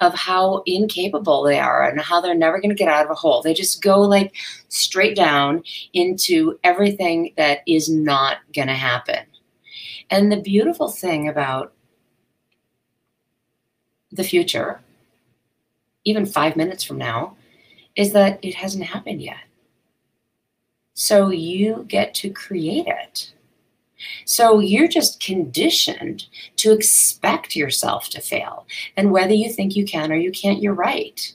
[0.00, 3.14] of how incapable they are and how they're never going to get out of a
[3.14, 3.40] hole.
[3.40, 4.34] They just go like
[4.70, 5.62] straight down
[5.94, 9.24] into everything that is not going to happen.
[10.10, 11.72] And the beautiful thing about
[14.10, 14.80] the future,
[16.04, 17.36] even five minutes from now,
[17.98, 19.40] is that it hasn't happened yet.
[20.94, 23.32] So you get to create it.
[24.24, 28.66] So you're just conditioned to expect yourself to fail.
[28.96, 31.34] And whether you think you can or you can't, you're right.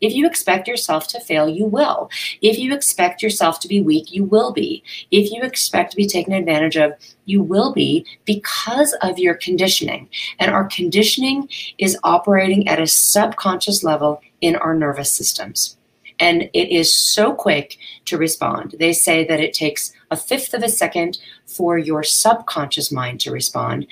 [0.00, 2.08] If you expect yourself to fail, you will.
[2.40, 4.84] If you expect yourself to be weak, you will be.
[5.10, 6.92] If you expect to be taken advantage of,
[7.24, 10.08] you will be because of your conditioning.
[10.38, 15.76] And our conditioning is operating at a subconscious level in our nervous systems
[16.18, 18.76] and it is so quick to respond.
[18.78, 23.30] They say that it takes a fifth of a second for your subconscious mind to
[23.30, 23.86] respond,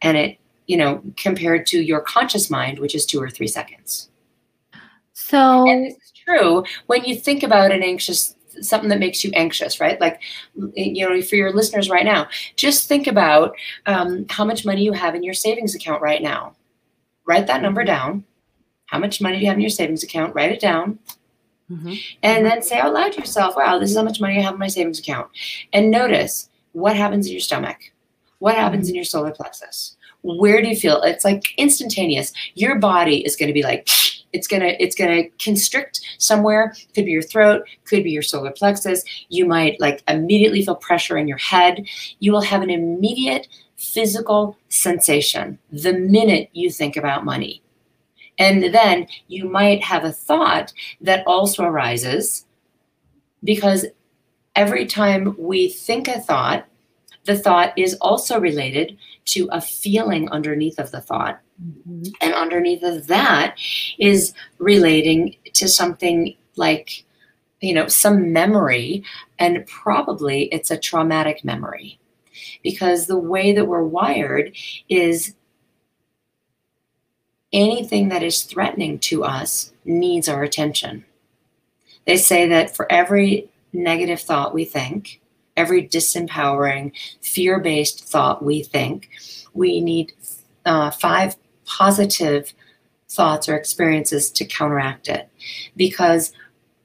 [0.00, 4.08] and it, you know, compared to your conscious mind, which is two or three seconds.
[5.12, 9.30] So, and this is true when you think about an anxious something that makes you
[9.34, 10.00] anxious, right?
[10.00, 10.20] Like,
[10.74, 14.92] you know, for your listeners right now, just think about um, how much money you
[14.92, 16.54] have in your savings account right now.
[17.24, 17.86] Write that number mm-hmm.
[17.86, 18.24] down.
[18.86, 20.34] How much money do you have in your savings account?
[20.34, 20.98] Write it down.
[21.72, 21.94] Mm-hmm.
[22.22, 24.54] And then say out loud to yourself, wow, this is how much money I have
[24.54, 25.28] in my savings account.
[25.72, 27.78] And notice what happens in your stomach.
[28.38, 28.90] What happens mm-hmm.
[28.90, 29.96] in your solar plexus?
[30.22, 31.02] Where do you feel?
[31.02, 32.32] It's like instantaneous.
[32.54, 33.88] Your body is going to be like,
[34.32, 39.04] it's gonna it's gonna constrict somewhere could be your throat could be your solar plexus
[39.28, 41.84] you might like immediately feel pressure in your head
[42.20, 47.60] you will have an immediate physical sensation the minute you think about money
[48.42, 52.44] and then you might have a thought that also arises
[53.44, 53.86] because
[54.56, 56.66] every time we think a thought,
[57.24, 61.40] the thought is also related to a feeling underneath of the thought.
[61.62, 62.02] Mm-hmm.
[62.20, 63.56] And underneath of that
[64.00, 67.04] is relating to something like,
[67.60, 69.04] you know, some memory,
[69.38, 72.00] and probably it's a traumatic memory.
[72.64, 74.56] Because the way that we're wired
[74.88, 75.34] is
[77.52, 81.04] anything that is threatening to us needs our attention.
[82.06, 85.20] They say that for every negative thought we think,
[85.56, 89.10] every disempowering, fear based thought we think,
[89.54, 90.12] we need
[90.64, 92.52] uh, five positive
[93.08, 95.28] thoughts or experiences to counteract it.
[95.76, 96.32] Because,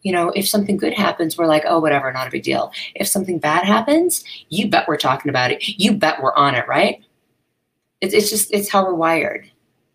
[0.03, 2.71] you know, if something good happens, we're like, oh, whatever, not a big deal.
[2.95, 5.67] If something bad happens, you bet we're talking about it.
[5.80, 7.03] You bet we're on it, right?
[8.01, 9.49] It's, it's just, it's how we're wired.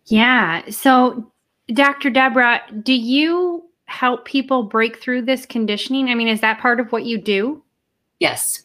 [0.05, 0.69] Yeah.
[0.69, 1.31] So,
[1.73, 2.09] Dr.
[2.09, 6.09] Deborah, do you help people break through this conditioning?
[6.09, 7.63] I mean, is that part of what you do?
[8.19, 8.63] Yes.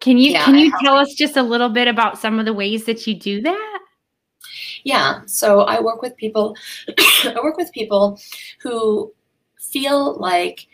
[0.00, 2.52] Can you yeah, can you tell us just a little bit about some of the
[2.52, 3.78] ways that you do that?
[4.82, 5.20] Yeah.
[5.26, 6.56] So I work with people
[7.24, 8.18] I work with people
[8.60, 9.12] who
[9.60, 10.66] feel like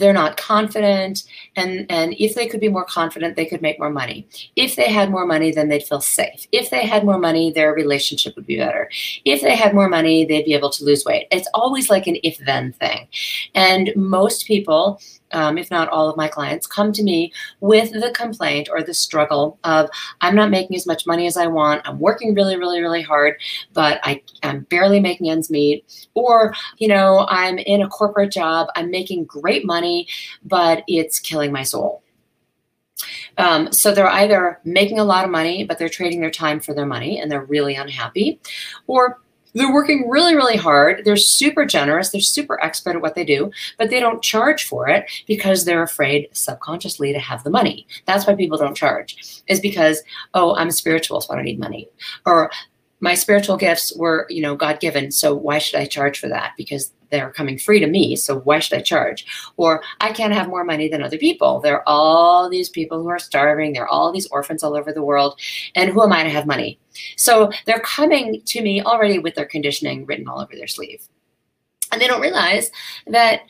[0.00, 1.22] they're not confident
[1.54, 4.26] and and if they could be more confident they could make more money.
[4.56, 6.46] If they had more money then they'd feel safe.
[6.50, 8.90] If they had more money their relationship would be better.
[9.24, 11.28] If they had more money they'd be able to lose weight.
[11.30, 13.06] It's always like an if then thing.
[13.54, 15.00] And most people
[15.32, 18.94] um, if not all of my clients, come to me with the complaint or the
[18.94, 19.90] struggle of
[20.20, 21.82] I'm not making as much money as I want.
[21.84, 23.36] I'm working really, really, really hard,
[23.72, 26.08] but I am barely making ends meet.
[26.14, 30.08] Or, you know, I'm in a corporate job, I'm making great money,
[30.44, 32.02] but it's killing my soul.
[33.38, 36.74] Um, so they're either making a lot of money, but they're trading their time for
[36.74, 38.40] their money and they're really unhappy,
[38.86, 39.20] or
[39.54, 41.04] they're working really, really hard.
[41.04, 42.10] They're super generous.
[42.10, 45.82] They're super expert at what they do, but they don't charge for it because they're
[45.82, 47.86] afraid subconsciously to have the money.
[48.06, 50.02] That's why people don't charge, is because,
[50.34, 51.88] oh, I'm spiritual, so I don't need money.
[52.26, 52.50] Or
[53.00, 56.52] my spiritual gifts were, you know, God given, so why should I charge for that?
[56.56, 59.26] Because they're coming free to me, so why should I charge?
[59.56, 61.60] Or I can't have more money than other people.
[61.60, 63.72] There are all these people who are starving.
[63.72, 65.38] There are all these orphans all over the world.
[65.74, 66.78] And who am I to have money?
[67.16, 71.08] So they're coming to me already with their conditioning written all over their sleeve.
[71.92, 72.70] And they don't realize
[73.06, 73.42] that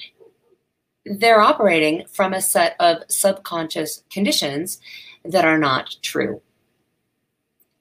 [1.04, 4.80] they're operating from a set of subconscious conditions
[5.24, 6.40] that are not true.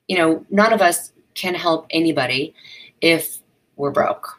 [0.07, 2.53] You know, none of us can help anybody
[3.01, 3.37] if
[3.77, 4.38] we're broke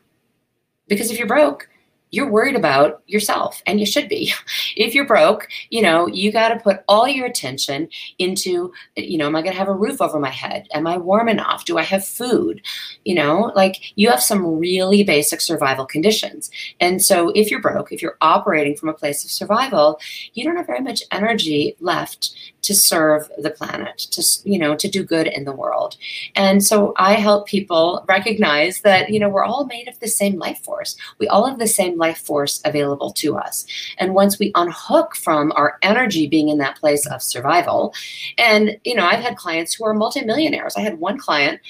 [0.90, 1.70] because if you're broke,
[2.10, 4.32] you're worried about yourself and you should be.
[4.76, 9.26] If you're broke you know you got to put all your attention into you know
[9.26, 10.68] am i going to have a roof over my head?
[10.72, 11.64] Am i warm enough?
[11.64, 12.62] Do i have food?
[13.04, 16.50] You know like you have some really basic survival conditions.
[16.80, 20.00] And so if you're broke if you're operating from a place of survival
[20.34, 22.34] you don't have very much energy left
[22.70, 25.96] to serve the planet to you know to do good in the world.
[26.36, 30.38] And so i help people recognize that you know we're all made of the same
[30.38, 30.96] life force.
[31.18, 33.66] We all have the same life force available to us.
[33.98, 37.92] And once we unhook from our energy being in that place of survival
[38.38, 40.76] and you know i've had clients who are multimillionaires.
[40.76, 41.60] I had one client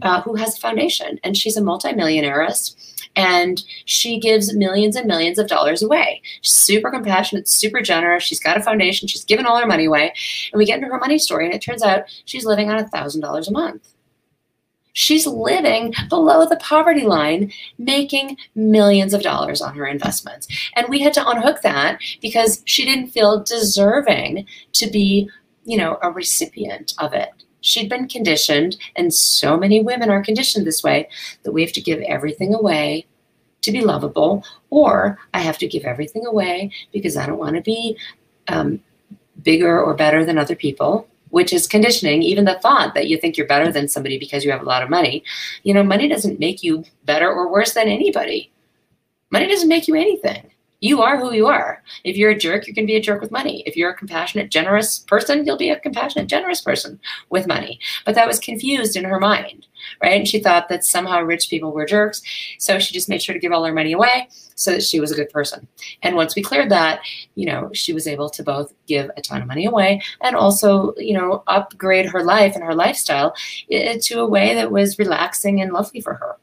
[0.00, 5.38] uh, who has a foundation and she's a multimillionaires and she gives millions and millions
[5.38, 6.22] of dollars away.
[6.42, 8.22] She's super compassionate, super generous.
[8.22, 9.08] She's got a foundation.
[9.08, 10.12] She's given all her money away.
[10.52, 13.48] And we get into her money story, and it turns out she's living on $1,000
[13.48, 13.88] a month.
[14.92, 20.48] She's living below the poverty line, making millions of dollars on her investments.
[20.74, 25.28] And we had to unhook that because she didn't feel deserving to be,
[25.66, 27.28] you know, a recipient of it.
[27.66, 31.08] She'd been conditioned, and so many women are conditioned this way
[31.42, 33.06] that we have to give everything away
[33.62, 37.62] to be lovable, or I have to give everything away because I don't want to
[37.62, 37.98] be
[38.46, 38.80] um,
[39.42, 42.22] bigger or better than other people, which is conditioning.
[42.22, 44.84] Even the thought that you think you're better than somebody because you have a lot
[44.84, 45.24] of money,
[45.64, 48.52] you know, money doesn't make you better or worse than anybody.
[49.32, 51.82] Money doesn't make you anything you are who you are.
[52.04, 53.62] If you're a jerk, you can be a jerk with money.
[53.66, 57.80] If you're a compassionate, generous person, you'll be a compassionate, generous person with money.
[58.04, 59.66] But that was confused in her mind,
[60.02, 60.18] right?
[60.18, 62.20] And she thought that somehow rich people were jerks.
[62.58, 65.10] So she just made sure to give all her money away so that she was
[65.10, 65.66] a good person.
[66.02, 67.00] And once we cleared that,
[67.36, 70.94] you know, she was able to both give a ton of money away and also,
[70.96, 73.34] you know, upgrade her life and her lifestyle
[73.70, 76.36] eh, to a way that was relaxing and lovely for her.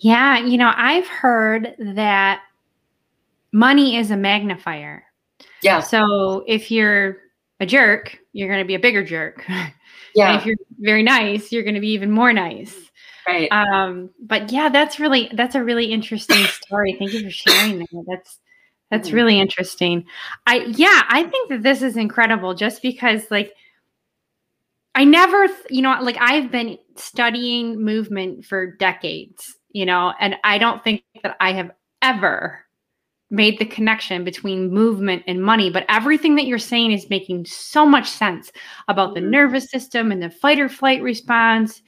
[0.00, 2.42] Yeah, you know, I've heard that
[3.52, 5.04] money is a magnifier.
[5.62, 5.80] Yeah.
[5.80, 7.18] So if you're
[7.60, 9.44] a jerk, you're going to be a bigger jerk.
[10.14, 10.32] Yeah.
[10.32, 12.76] And if you're very nice, you're going to be even more nice.
[13.26, 13.50] Right.
[13.50, 16.96] Um, but yeah, that's really that's a really interesting story.
[16.98, 18.04] Thank you for sharing that.
[18.06, 18.38] That's
[18.90, 19.16] that's mm-hmm.
[19.16, 20.04] really interesting.
[20.46, 23.54] I yeah, I think that this is incredible just because like
[24.94, 30.58] I never, you know, like I've been studying movement for decades, you know, and I
[30.58, 31.70] don't think that I have
[32.02, 32.66] ever
[33.32, 37.84] made the connection between movement and money but everything that you're saying is making so
[37.84, 38.52] much sense
[38.88, 39.30] about the mm-hmm.
[39.30, 41.82] nervous system and the fight or flight response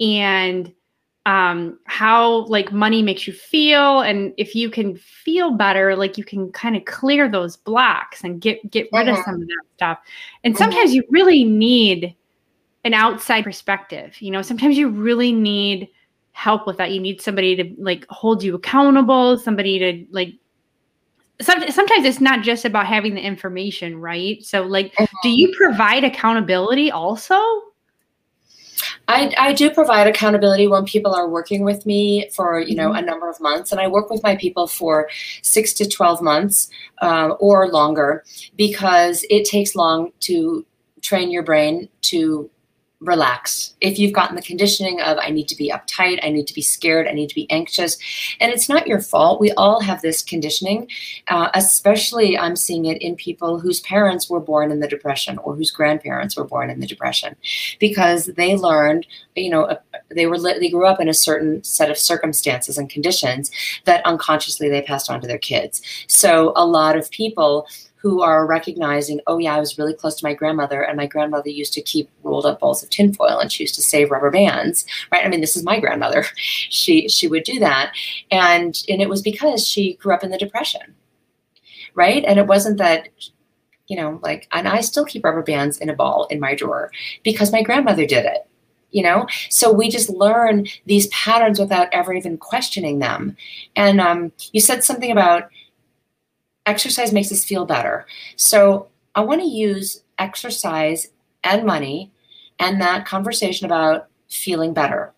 [0.00, 0.72] and
[1.26, 6.24] um, how like money makes you feel and if you can feel better like you
[6.24, 9.24] can kind of clear those blocks and get get rid of mm-hmm.
[9.24, 9.98] some of that stuff
[10.44, 10.62] and mm-hmm.
[10.62, 12.14] sometimes you really need
[12.84, 15.88] an outside perspective you know sometimes you really need
[16.30, 20.32] help with that you need somebody to like hold you accountable somebody to like
[21.40, 24.42] sometimes it's not just about having the information, right?
[24.44, 25.04] So, like, mm-hmm.
[25.22, 27.36] do you provide accountability also?
[29.08, 32.98] I, I do provide accountability when people are working with me for you know mm-hmm.
[32.98, 35.08] a number of months, and I work with my people for
[35.42, 36.68] six to twelve months
[37.02, 38.24] uh, or longer
[38.56, 40.64] because it takes long to
[41.02, 42.50] train your brain to
[43.06, 43.74] relax.
[43.80, 46.60] If you've gotten the conditioning of, I need to be uptight, I need to be
[46.60, 47.96] scared, I need to be anxious,
[48.40, 49.40] and it's not your fault.
[49.40, 50.88] We all have this conditioning,
[51.28, 55.54] uh, especially I'm seeing it in people whose parents were born in the Depression or
[55.54, 57.36] whose grandparents were born in the Depression
[57.78, 59.76] because they learned, you know, uh,
[60.10, 63.50] they were they grew up in a certain set of circumstances and conditions
[63.84, 65.80] that unconsciously they passed on to their kids.
[66.08, 67.66] So a lot of people
[67.96, 71.48] who are recognizing, oh yeah, I was really close to my grandmother, and my grandmother
[71.48, 74.86] used to keep rolled up balls of tinfoil, and she used to save rubber bands,
[75.10, 75.24] right?
[75.24, 76.24] I mean, this is my grandmother.
[76.68, 77.92] She she would do that,
[78.30, 80.94] and and it was because she grew up in the depression,
[81.94, 82.24] right?
[82.24, 83.08] And it wasn't that
[83.88, 86.90] you know, like, and I still keep rubber bands in a ball in my drawer
[87.22, 88.48] because my grandmother did it
[88.90, 93.36] you know so we just learn these patterns without ever even questioning them
[93.74, 95.50] and um, you said something about
[96.66, 98.06] exercise makes us feel better.
[98.36, 101.08] So I want to use exercise
[101.44, 102.12] and money
[102.58, 105.12] and that conversation about feeling better.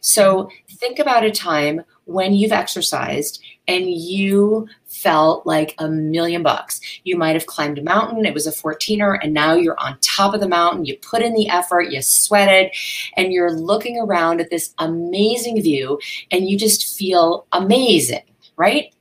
[0.00, 6.80] So think about a time when you've exercised and you felt like a million bucks.
[7.04, 10.34] You might have climbed a mountain, it was a 14er, and now you're on top
[10.34, 10.84] of the mountain.
[10.84, 12.72] You put in the effort, you sweated,
[13.16, 18.24] and you're looking around at this amazing view, and you just feel amazing,
[18.56, 18.92] right?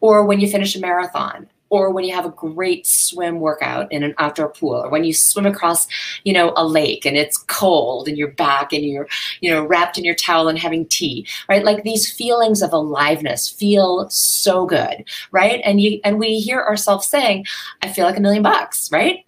[0.00, 4.04] Or when you finish a marathon or when you have a great swim workout in
[4.04, 5.88] an outdoor pool or when you swim across
[6.22, 9.08] you know a lake and it's cold and you're back and you're
[9.40, 11.64] you know wrapped in your towel and having tea right?
[11.64, 15.60] Like these feelings of aliveness feel so good right?
[15.64, 17.46] And you and we hear ourselves saying
[17.82, 19.24] i feel like a million bucks right?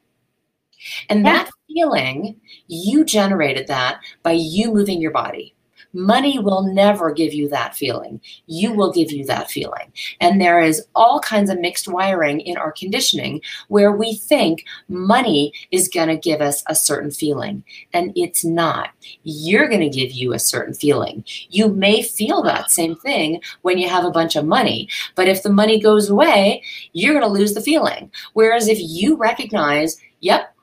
[1.09, 5.56] And that feeling you generated that by you moving your body
[5.97, 8.21] Money will never give you that feeling.
[8.47, 9.91] You will give you that feeling.
[10.21, 15.55] And there is all kinds of mixed wiring in our conditioning where we think money
[15.71, 17.65] is going to give us a certain feeling.
[17.95, 18.91] And it's not.
[19.23, 21.25] You're going to give you a certain feeling.
[21.49, 24.91] You may feel that same thing when you have a bunch of money.
[25.15, 28.11] But if the money goes away, you're going to lose the feeling.
[28.35, 30.55] Whereas if you recognize, yep,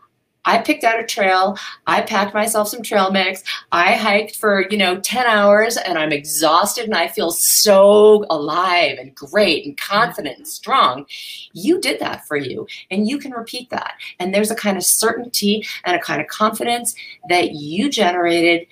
[0.45, 1.57] I picked out a trail.
[1.87, 3.43] I packed myself some trail mix.
[3.71, 8.97] I hiked for, you know, 10 hours and I'm exhausted and I feel so alive
[8.99, 11.05] and great and confident and strong.
[11.53, 13.93] You did that for you and you can repeat that.
[14.19, 16.95] And there's a kind of certainty and a kind of confidence
[17.29, 18.67] that you generated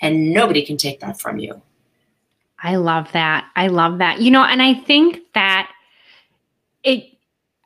[0.00, 1.62] and nobody can take that from you.
[2.62, 3.48] I love that.
[3.54, 4.20] I love that.
[4.20, 5.70] You know, and I think that
[6.82, 7.15] it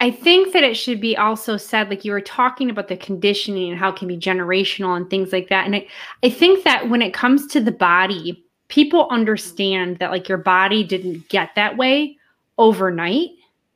[0.01, 3.70] I think that it should be also said, like you were talking about the conditioning
[3.70, 5.66] and how it can be generational and things like that.
[5.66, 5.86] And I,
[6.22, 10.82] I think that when it comes to the body, people understand that like your body
[10.82, 12.16] didn't get that way
[12.57, 13.30] overnight.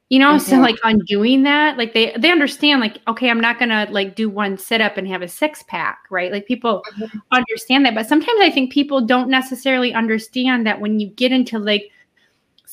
[0.09, 0.51] You know, mm-hmm.
[0.51, 4.31] so like undoing that, like they they understand, like, okay, I'm not gonna like do
[4.31, 6.31] one sit up and have a six pack, right?
[6.31, 7.19] Like people mm-hmm.
[7.33, 7.95] understand that.
[7.95, 11.91] But sometimes I think people don't necessarily understand that when you get into like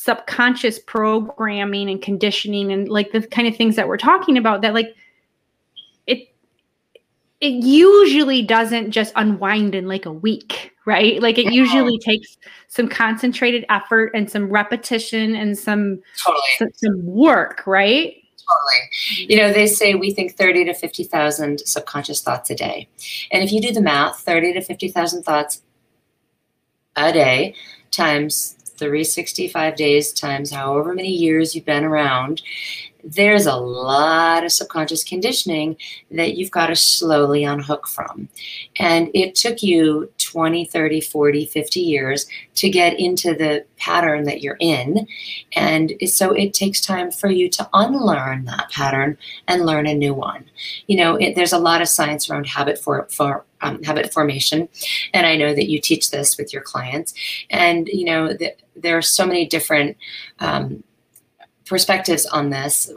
[0.03, 4.73] subconscious programming and conditioning and like the kind of things that we're talking about that
[4.73, 4.95] like
[6.07, 6.33] it
[7.39, 12.89] it usually doesn't just unwind in like a week right like it usually takes some
[12.89, 19.29] concentrated effort and some repetition and some totally some, some work right Totally.
[19.29, 22.89] You know, they say we think 30 to 50,000 subconscious thoughts a day.
[23.31, 25.61] And if you do the math, 30 to 50,000 thoughts
[26.97, 27.55] a day
[27.91, 32.41] times 365 days times however many years you've been around,
[33.03, 35.77] there's a lot of subconscious conditioning
[36.11, 38.29] that you've got to slowly unhook from.
[38.77, 44.41] And it took you 20, 30, 40, 50 years to get into the pattern that
[44.41, 45.07] you're in.
[45.53, 50.13] And so it takes time for you to unlearn that pattern and learn a new
[50.13, 50.45] one.
[50.87, 54.69] You know, it, there's a lot of science around habit for, for um, habit formation.
[55.13, 57.13] And I know that you teach this with your clients.
[57.49, 59.97] And, you know, the, there are so many different
[60.39, 60.83] um,
[61.71, 62.91] perspectives on this.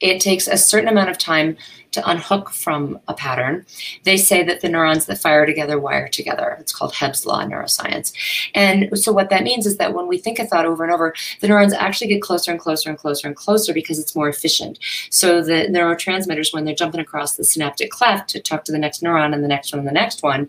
[0.00, 1.56] It takes a certain amount of time
[1.92, 3.64] to unhook from a pattern.
[4.04, 6.58] They say that the neurons that fire together wire together.
[6.60, 8.12] It's called Hebb's law in neuroscience.
[8.54, 11.14] And so what that means is that when we think a thought over and over,
[11.40, 14.78] the neurons actually get closer and closer and closer and closer because it's more efficient.
[15.08, 19.02] So the neurotransmitters, when they're jumping across the synaptic cleft to talk to the next
[19.02, 20.48] neuron and the next one and the next one,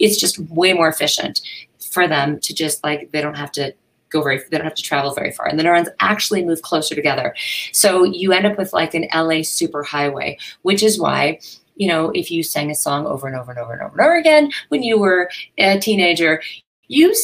[0.00, 1.40] it's just way more efficient
[1.92, 3.72] for them to just like they don't have to
[4.10, 5.46] go very they don't have to travel very far.
[5.46, 7.34] And the neurons actually move closer together.
[7.72, 11.38] So you end up with like an la superhighway which is why
[11.76, 14.00] you know if you sang a song over and over and over and over and
[14.00, 16.42] over again when you were a teenager
[16.88, 17.14] you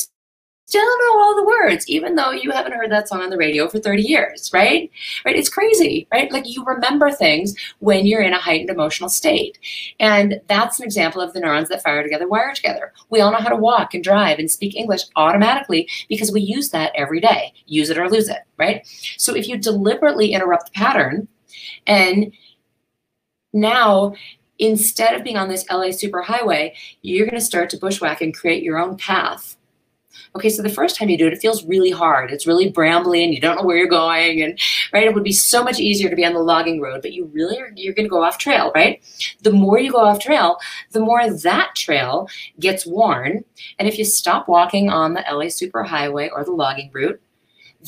[0.67, 3.69] still know all the words, even though you haven't heard that song on the radio
[3.69, 4.91] for 30 years, right?
[5.25, 5.37] Right?
[5.37, 6.33] It's crazy, right?
[6.33, 9.59] Like you remember things when you're in a heightened emotional state.
[10.01, 12.93] And that's an example of the neurons that fire together, wire together.
[13.11, 16.71] We all know how to walk and drive and speak English automatically because we use
[16.71, 17.53] that every day.
[17.67, 18.87] Use it or lose it, right?
[19.19, 21.29] So if you deliberately interrupt the pattern
[21.87, 22.33] and
[23.53, 24.15] now
[24.59, 28.63] instead of being on this LA superhighway, you're going to start to bushwhack and create
[28.63, 29.57] your own path
[30.37, 32.31] Okay, so the first time you do it, it feels really hard.
[32.31, 34.43] It's really brambly and you don't know where you're going.
[34.43, 34.59] And
[34.93, 37.27] right, it would be so much easier to be on the logging road, but you
[37.27, 39.03] really are you're gonna go off trail, right?
[39.43, 40.59] The more you go off trail,
[40.93, 43.45] the more that trail gets worn.
[43.79, 47.21] And if you stop walking on the LA superhighway or the logging route,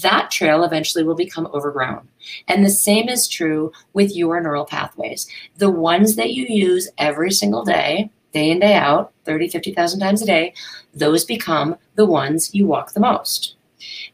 [0.02, 2.08] that trail eventually will become overgrown.
[2.48, 5.26] And the same is true with your neural pathways.
[5.56, 10.22] The ones that you use every single day, day in, day out, 30, 50,000 times
[10.22, 10.52] a day,
[10.92, 13.56] those become the ones you walk the most.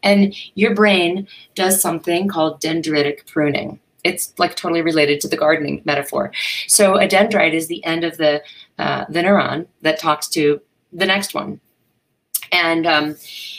[0.03, 3.81] And your brain does something called dendritic pruning.
[4.05, 6.33] It's like totally related to the gardening metaphor.
[6.69, 8.43] So a dendrite is the end of the
[8.79, 10.61] uh, the neuron that talks to
[10.93, 11.61] the next one.
[12.51, 13.17] And um,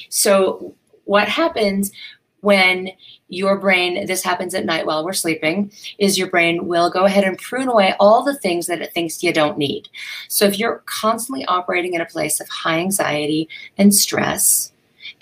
[0.10, 1.92] so what happens
[2.42, 2.90] when
[3.34, 7.24] your brain, this happens at night while we're sleeping, is your brain will go ahead
[7.24, 9.90] and prune away all the things that it thinks you don't need.
[10.28, 14.73] So if you're constantly operating in a place of high anxiety and stress,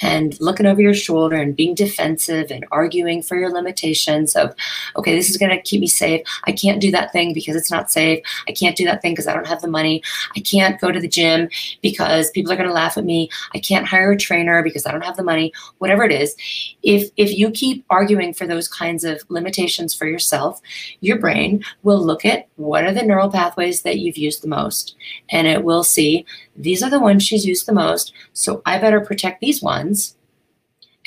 [0.01, 4.53] and looking over your shoulder and being defensive and arguing for your limitations of,
[4.95, 6.21] okay, this is going to keep me safe.
[6.45, 8.23] I can't do that thing because it's not safe.
[8.47, 10.03] I can't do that thing because I don't have the money.
[10.35, 11.49] I can't go to the gym
[11.81, 13.29] because people are going to laugh at me.
[13.53, 15.53] I can't hire a trainer because I don't have the money.
[15.77, 16.35] Whatever it is,
[16.83, 20.61] if if you keep arguing for those kinds of limitations for yourself,
[21.01, 24.95] your brain will look at what are the neural pathways that you've used the most
[25.29, 26.25] and it will see
[26.55, 30.15] these are the ones she's used the most, so I better protect these ones.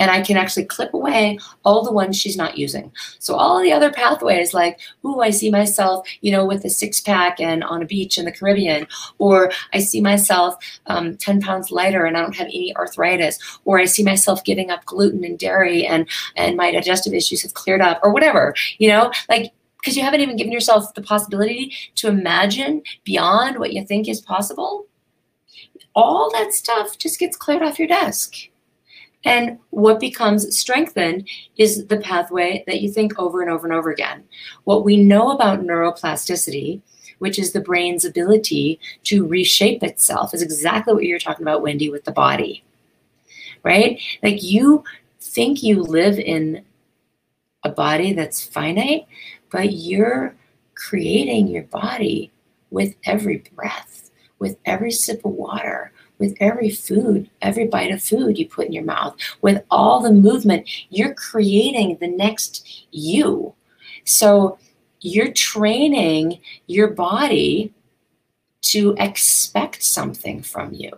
[0.00, 2.90] And I can actually clip away all the ones she's not using.
[3.20, 7.00] So all the other pathways, like, ooh, I see myself, you know, with a six
[7.00, 8.88] pack and on a beach in the Caribbean,
[9.18, 13.78] or I see myself um, 10 pounds lighter and I don't have any arthritis, or
[13.78, 17.80] I see myself giving up gluten and dairy and and my digestive issues have cleared
[17.80, 19.52] up, or whatever, you know, like
[19.84, 24.20] because you haven't even given yourself the possibility to imagine beyond what you think is
[24.20, 24.86] possible
[25.94, 28.34] all that stuff just gets cleared off your desk.
[29.24, 33.90] And what becomes strengthened is the pathway that you think over and over and over
[33.90, 34.24] again.
[34.64, 36.82] What we know about neuroplasticity,
[37.20, 41.88] which is the brain's ability to reshape itself, is exactly what you're talking about, Wendy,
[41.88, 42.64] with the body.
[43.62, 44.00] Right?
[44.22, 44.84] Like you
[45.20, 46.62] think you live in
[47.62, 49.06] a body that's finite,
[49.50, 50.34] but you're
[50.74, 52.30] creating your body
[52.70, 54.03] with every breath
[54.44, 58.74] with every sip of water, with every food, every bite of food you put in
[58.74, 63.54] your mouth, with all the movement, you're creating the next you.
[64.04, 64.58] So
[65.00, 67.72] you're training your body
[68.64, 70.92] to expect something from you.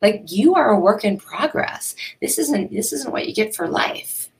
[0.00, 1.94] Like you are a work in progress.
[2.22, 4.30] This isn't this isn't what you get for life.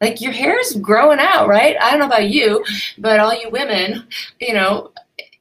[0.00, 1.76] Like your hair is growing out, right?
[1.80, 2.64] I don't know about you,
[2.96, 4.06] but all you women,
[4.40, 4.89] you know,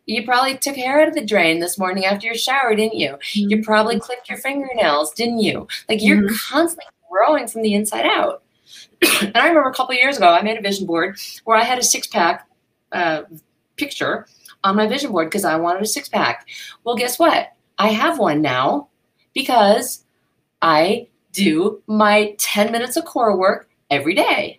[0.10, 3.12] you probably took hair out of the drain this morning after your shower, didn't you?
[3.12, 3.50] Mm-hmm.
[3.50, 5.68] You probably clipped your fingernails, didn't you?
[5.88, 6.36] Like you're mm-hmm.
[6.36, 8.44] constantly growing from the inside out.
[9.22, 11.78] and I remember a couple years ago, I made a vision board where I had
[11.78, 12.48] a six pack
[12.92, 13.24] uh,
[13.78, 14.28] picture
[14.64, 16.48] on my vision board because I wanted a six pack.
[16.84, 17.54] Well, guess what?
[17.78, 18.90] I have one now
[19.34, 20.04] because
[20.62, 24.59] I do my 10 minutes of core work every day.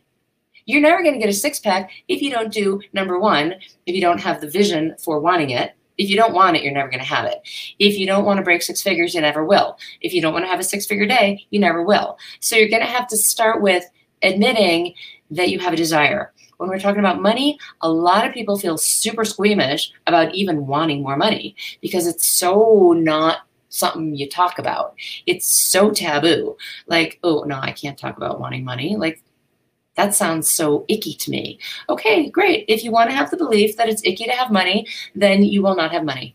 [0.67, 3.55] You're never going to get a six pack if you don't do number one,
[3.87, 5.75] if you don't have the vision for wanting it.
[5.99, 7.41] If you don't want it, you're never going to have it.
[7.79, 9.79] If you don't want to break six figures, you never will.
[10.01, 12.17] If you don't want to have a six figure day, you never will.
[12.41, 13.85] So you're going to have to start with
[14.23, 14.95] admitting
[15.31, 16.33] that you have a desire.
[16.57, 21.03] When we're talking about money, a lot of people feel super squeamish about even wanting
[21.03, 23.39] more money because it's so not
[23.71, 24.95] something you talk about.
[25.27, 26.57] It's so taboo.
[26.87, 28.97] Like, oh, no, I can't talk about wanting money.
[28.97, 29.23] Like,
[30.01, 31.59] that sounds so icky to me.
[31.91, 32.65] Okay, great.
[32.69, 35.63] If you want to have the belief that it's icky to have money, then you
[35.63, 36.35] will not have money.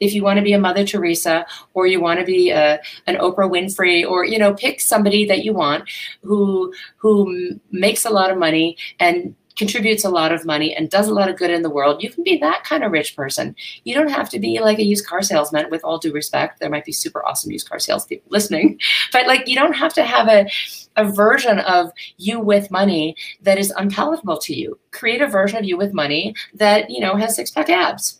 [0.00, 3.14] If you want to be a Mother Teresa or you want to be a, an
[3.16, 5.88] Oprah Winfrey or you know pick somebody that you want
[6.24, 11.08] who who makes a lot of money and contributes a lot of money and does
[11.08, 13.54] a lot of good in the world, you can be that kind of rich person.
[13.84, 16.60] You don't have to be like a used car salesman, with all due respect.
[16.60, 18.78] There might be super awesome used car salespeople listening,
[19.12, 20.48] but like you don't have to have a,
[20.96, 24.78] a version of you with money that is unpalatable to you.
[24.92, 28.17] Create a version of you with money that, you know, has six pack abs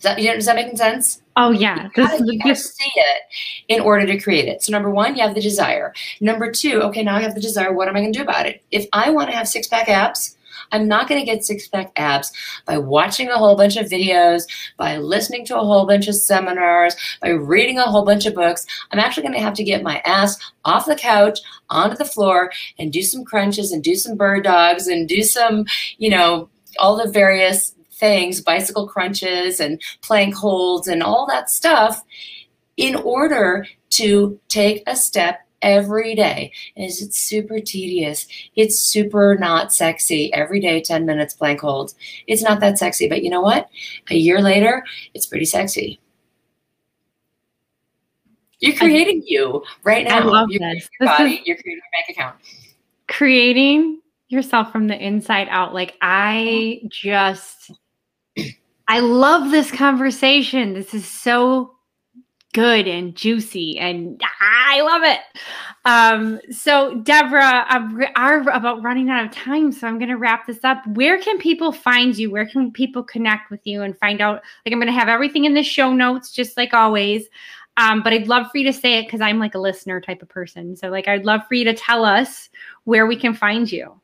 [0.00, 1.22] Does that, does that make sense?
[1.36, 3.22] Oh yeah, you gotta, you gotta see it
[3.68, 4.62] in order to create it.
[4.62, 5.94] So number one, you have the desire.
[6.20, 7.72] Number two, okay, now I have the desire.
[7.72, 8.62] What am I going to do about it?
[8.70, 10.36] If I want to have six pack abs,
[10.72, 12.32] I'm not going to get six pack abs
[12.66, 14.44] by watching a whole bunch of videos,
[14.76, 18.66] by listening to a whole bunch of seminars, by reading a whole bunch of books.
[18.90, 22.52] I'm actually going to have to get my ass off the couch onto the floor
[22.78, 25.66] and do some crunches and do some bird dogs and do some,
[25.98, 26.48] you know,
[26.78, 32.02] all the various things, bicycle crunches and plank holds and all that stuff
[32.76, 36.52] in order to take a step every day.
[36.76, 38.26] Is it super tedious?
[38.56, 40.32] It's super not sexy.
[40.32, 41.94] Every day, 10 minutes plank holds.
[42.26, 43.68] It's not that sexy, but you know what?
[44.10, 44.84] A year later,
[45.14, 46.00] it's pretty sexy.
[48.60, 50.20] You're creating you right now.
[50.20, 50.88] I love you're this.
[51.00, 52.36] Your body, you're creating your bank account.
[53.08, 55.74] Creating yourself from the inside out.
[55.74, 57.72] Like I just
[58.90, 60.74] I love this conversation.
[60.74, 61.76] This is so
[62.52, 65.20] good and juicy and I love it.
[65.84, 70.44] Um, so Deborah, I'm are about running out of time, so I'm going to wrap
[70.44, 70.84] this up.
[70.88, 72.32] Where can people find you?
[72.32, 74.42] Where can people connect with you and find out?
[74.66, 77.28] Like, I'm going to have everything in the show notes, just like always.
[77.76, 80.20] Um, but I'd love for you to say it because I'm like a listener type
[80.20, 80.74] of person.
[80.74, 82.50] So, like, I'd love for you to tell us
[82.82, 84.00] where we can find you.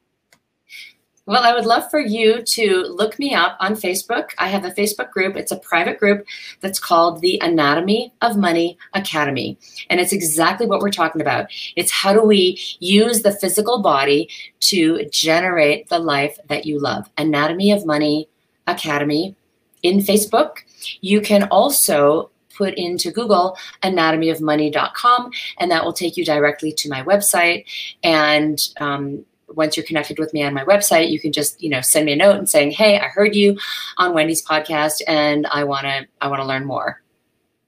[1.27, 4.31] Well, I would love for you to look me up on Facebook.
[4.39, 5.35] I have a Facebook group.
[5.35, 6.25] It's a private group
[6.61, 9.59] that's called the Anatomy of Money Academy.
[9.91, 11.47] And it's exactly what we're talking about.
[11.75, 17.11] It's how do we use the physical body to generate the life that you love.
[17.19, 18.29] Anatomy of Money
[18.69, 19.35] Academy
[19.83, 20.59] in Facebook.
[21.01, 27.03] You can also put into Google anatomyofmoney.com, and that will take you directly to my
[27.03, 27.65] website.
[28.05, 31.81] And um, once you're connected with me on my website, you can just, you know,
[31.81, 33.59] send me a note and saying, "Hey, I heard you
[33.99, 37.03] on Wendy's podcast and I want to I want to learn more."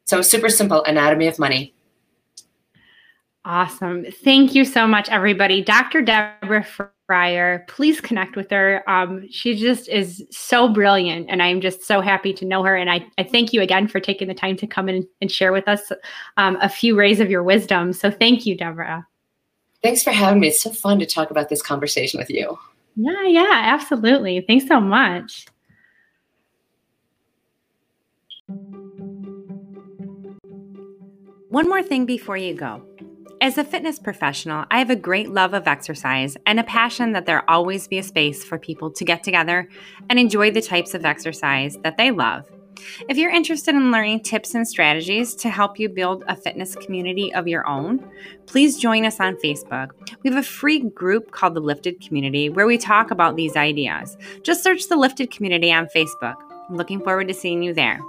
[0.04, 1.74] So super simple, Anatomy of Money.
[3.44, 4.04] Awesome.
[4.24, 5.62] Thank you so much everybody.
[5.62, 6.02] Dr.
[6.02, 6.66] Deborah
[7.06, 8.82] Fryer, please connect with her.
[8.86, 12.90] Um, she just is so brilliant and I'm just so happy to know her and
[12.90, 15.66] I, I thank you again for taking the time to come in and share with
[15.66, 15.90] us
[16.36, 17.94] um, a few rays of your wisdom.
[17.94, 19.06] So thank you, Deborah.
[19.82, 20.48] Thanks for having me.
[20.48, 22.58] It's so fun to talk about this conversation with you.
[22.96, 24.44] Yeah, yeah, absolutely.
[24.46, 25.46] Thanks so much.
[31.50, 32.82] One more thing before you go.
[33.40, 37.26] As a fitness professional, I have a great love of exercise and a passion that
[37.26, 39.68] there always be a space for people to get together
[40.10, 42.44] and enjoy the types of exercise that they love
[43.08, 47.32] if you're interested in learning tips and strategies to help you build a fitness community
[47.34, 48.08] of your own,
[48.46, 49.90] please join us on Facebook.
[50.22, 54.16] We have a free group called the Lifted Community where we talk about these ideas.
[54.42, 56.36] Just search the Lifted Community on Facebook.
[56.68, 58.00] I'm looking forward to seeing you there.